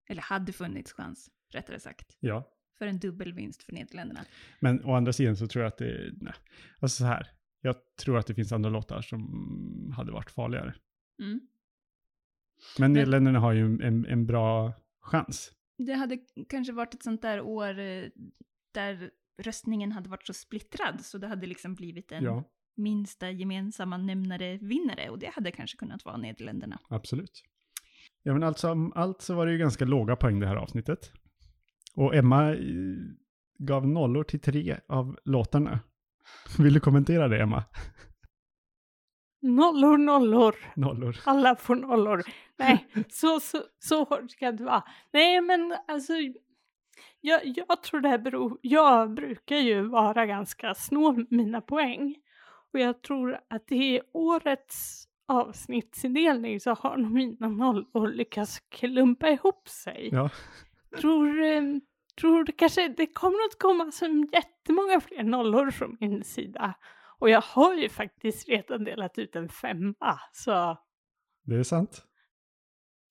eller 0.08 0.22
hade 0.22 0.52
funnits 0.52 0.92
chans, 0.92 1.30
rättare 1.52 1.80
sagt, 1.80 2.16
ja. 2.20 2.50
för 2.78 2.86
en 2.86 2.98
dubbelvinst 2.98 3.62
för 3.62 3.72
Nederländerna. 3.72 4.24
Men 4.60 4.84
å 4.84 4.94
andra 4.94 5.12
sidan 5.12 5.36
så 5.36 5.46
tror 5.46 5.62
jag 5.64 5.68
att 5.68 5.78
det, 5.78 6.12
nej. 6.20 6.34
Alltså 6.78 6.96
så 6.98 7.04
här. 7.04 7.30
Jag 7.60 7.76
tror 7.96 8.18
att 8.18 8.26
det 8.26 8.34
finns 8.34 8.52
andra 8.52 8.70
låtar 8.70 9.02
som 9.02 9.92
hade 9.96 10.12
varit 10.12 10.30
farligare. 10.30 10.74
Mm. 11.18 11.40
Men 12.78 12.92
Nederländerna 12.92 13.38
har 13.38 13.52
ju 13.52 13.64
en, 13.64 13.80
en, 13.82 14.06
en 14.06 14.26
bra 14.26 14.72
chans. 15.00 15.52
Det 15.78 15.92
hade 15.92 16.18
kanske 16.48 16.72
varit 16.72 16.94
ett 16.94 17.02
sånt 17.02 17.22
där 17.22 17.40
år 17.40 17.78
eh, 17.78 18.04
där 18.72 19.10
röstningen 19.38 19.92
hade 19.92 20.08
varit 20.08 20.26
så 20.26 20.34
splittrad 20.34 21.04
så 21.04 21.18
det 21.18 21.26
hade 21.26 21.46
liksom 21.46 21.74
blivit 21.74 22.12
en 22.12 22.24
Ja, 22.24 22.44
minsta 22.78 23.30
gemensamma 23.30 23.96
nämnare 23.96 24.58
vinnare 24.58 25.10
och 25.10 25.18
det 25.18 25.30
hade 25.34 25.50
kanske 25.50 25.76
kunnat 25.76 26.04
vara 26.04 26.16
Nederländerna. 26.16 26.78
absolut. 26.88 27.42
Ja, 28.22 28.32
men 28.32 28.42
alltså 28.42 28.70
om 28.70 28.92
allt 28.94 29.22
så 29.22 29.34
var 29.34 29.46
det 29.46 29.52
ju 29.52 29.58
ganska 29.58 29.84
låga 29.84 30.16
poäng 30.16 30.40
det 30.40 30.46
här 30.46 30.56
avsnittet. 30.56 31.12
Och 31.94 32.14
Emma 32.14 32.52
eh, 32.52 32.58
gav 33.58 33.88
nollor 33.88 34.24
till 34.24 34.40
tre 34.40 34.76
av 34.88 35.18
låtarna. 35.24 35.80
Vill 36.58 36.74
du 36.74 36.80
kommentera 36.80 37.28
det, 37.28 37.42
Emma? 37.42 37.64
Nollor, 39.42 39.98
nollor. 39.98 40.54
Nollor. 40.76 41.16
Alla 41.24 41.56
får 41.56 41.76
nollor. 41.76 42.22
Nej, 42.56 42.86
så, 43.08 43.40
så, 43.40 43.62
så 43.78 44.04
hårt 44.04 44.30
ska 44.30 44.52
det 44.52 44.64
vara. 44.64 44.84
Nej, 45.12 45.40
men 45.40 45.76
alltså. 45.88 46.12
Jag, 47.20 47.40
jag 47.44 47.82
tror 47.82 48.00
det 48.00 48.08
här 48.08 48.18
beror... 48.18 48.58
Jag 48.62 49.14
brukar 49.14 49.56
ju 49.56 49.82
vara 49.82 50.26
ganska 50.26 50.74
snål 50.74 51.16
med 51.16 51.26
mina 51.32 51.60
poäng. 51.60 52.14
Och 52.72 52.80
jag 52.80 53.02
tror 53.02 53.38
att 53.50 53.72
i 53.72 54.00
årets 54.12 55.04
avsnittsindelning 55.28 56.60
så 56.60 56.74
har 56.74 56.96
nog 56.96 57.10
mina 57.12 57.48
nollor 57.48 58.08
lyckats 58.08 58.60
klumpa 58.68 59.28
ihop 59.28 59.68
sig. 59.68 60.08
Ja, 60.12 60.30
Tror, 61.00 61.42
eh, 61.42 61.62
tror 62.20 62.44
det 62.44 62.52
kanske 62.52 62.88
det 62.88 63.06
kommer 63.06 63.38
att 63.38 63.58
komma 63.58 63.90
som 63.90 64.28
jättemånga 64.32 65.00
fler 65.00 65.22
nollor 65.22 65.70
från 65.70 65.96
min 66.00 66.24
sida. 66.24 66.74
Och 67.18 67.30
jag 67.30 67.40
har 67.40 67.74
ju 67.74 67.88
faktiskt 67.88 68.48
redan 68.48 68.84
delat 68.84 69.18
ut 69.18 69.36
en 69.36 69.48
femma. 69.48 70.20
Så 70.32 70.78
det 71.44 71.54
är 71.54 71.62
sant. 71.62 72.04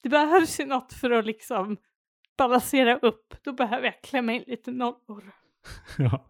det 0.03 0.09
behövs 0.09 0.59
ju 0.59 0.65
något 0.65 0.93
för 0.93 1.11
att 1.11 1.25
liksom 1.25 1.77
balansera 2.37 2.97
upp. 2.97 3.33
Då 3.43 3.53
behöver 3.53 3.85
jag 3.85 4.01
klämma 4.03 4.33
in 4.33 4.43
lite 4.47 4.71
nollor. 4.71 5.31
Ja, 5.97 6.25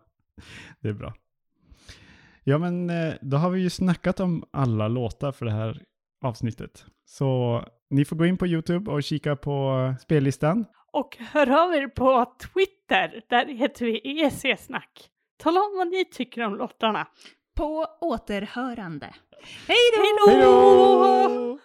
det 0.80 0.90
är 0.90 0.94
bra. 0.94 1.14
Ja, 2.50 2.58
men 2.58 2.90
eh, 2.90 3.14
då 3.22 3.38
har 3.38 3.50
vi 3.50 3.62
ju 3.62 3.70
snackat 3.70 4.20
om 4.20 4.44
alla 4.52 4.88
låtar 4.88 5.32
för 5.32 5.46
det 5.46 5.52
här 5.52 5.82
avsnittet. 6.24 6.86
Så 7.06 7.62
ni 7.90 8.06
får 8.06 8.16
gå 8.16 8.26
in 8.26 8.38
på 8.38 8.48
YouTube 8.48 8.92
och 8.92 9.04
kika 9.04 9.36
på 9.36 9.94
spellistan. 10.02 10.66
Och 10.94 11.18
hör 11.20 11.64
av 11.64 11.74
er 11.74 11.88
på 11.88 12.26
Twitter. 12.40 13.22
Där 13.30 13.46
heter 13.46 13.86
vi 13.86 14.02
EEC-snack. 14.04 15.10
Tala 15.38 15.60
om 15.60 15.78
vad 15.78 15.88
ni 15.88 16.06
tycker 16.06 16.44
om 16.44 16.56
låtarna. 16.56 17.08
På 17.56 17.86
återhörande. 18.02 19.14
Hej 19.68 19.78
då! 20.28 21.60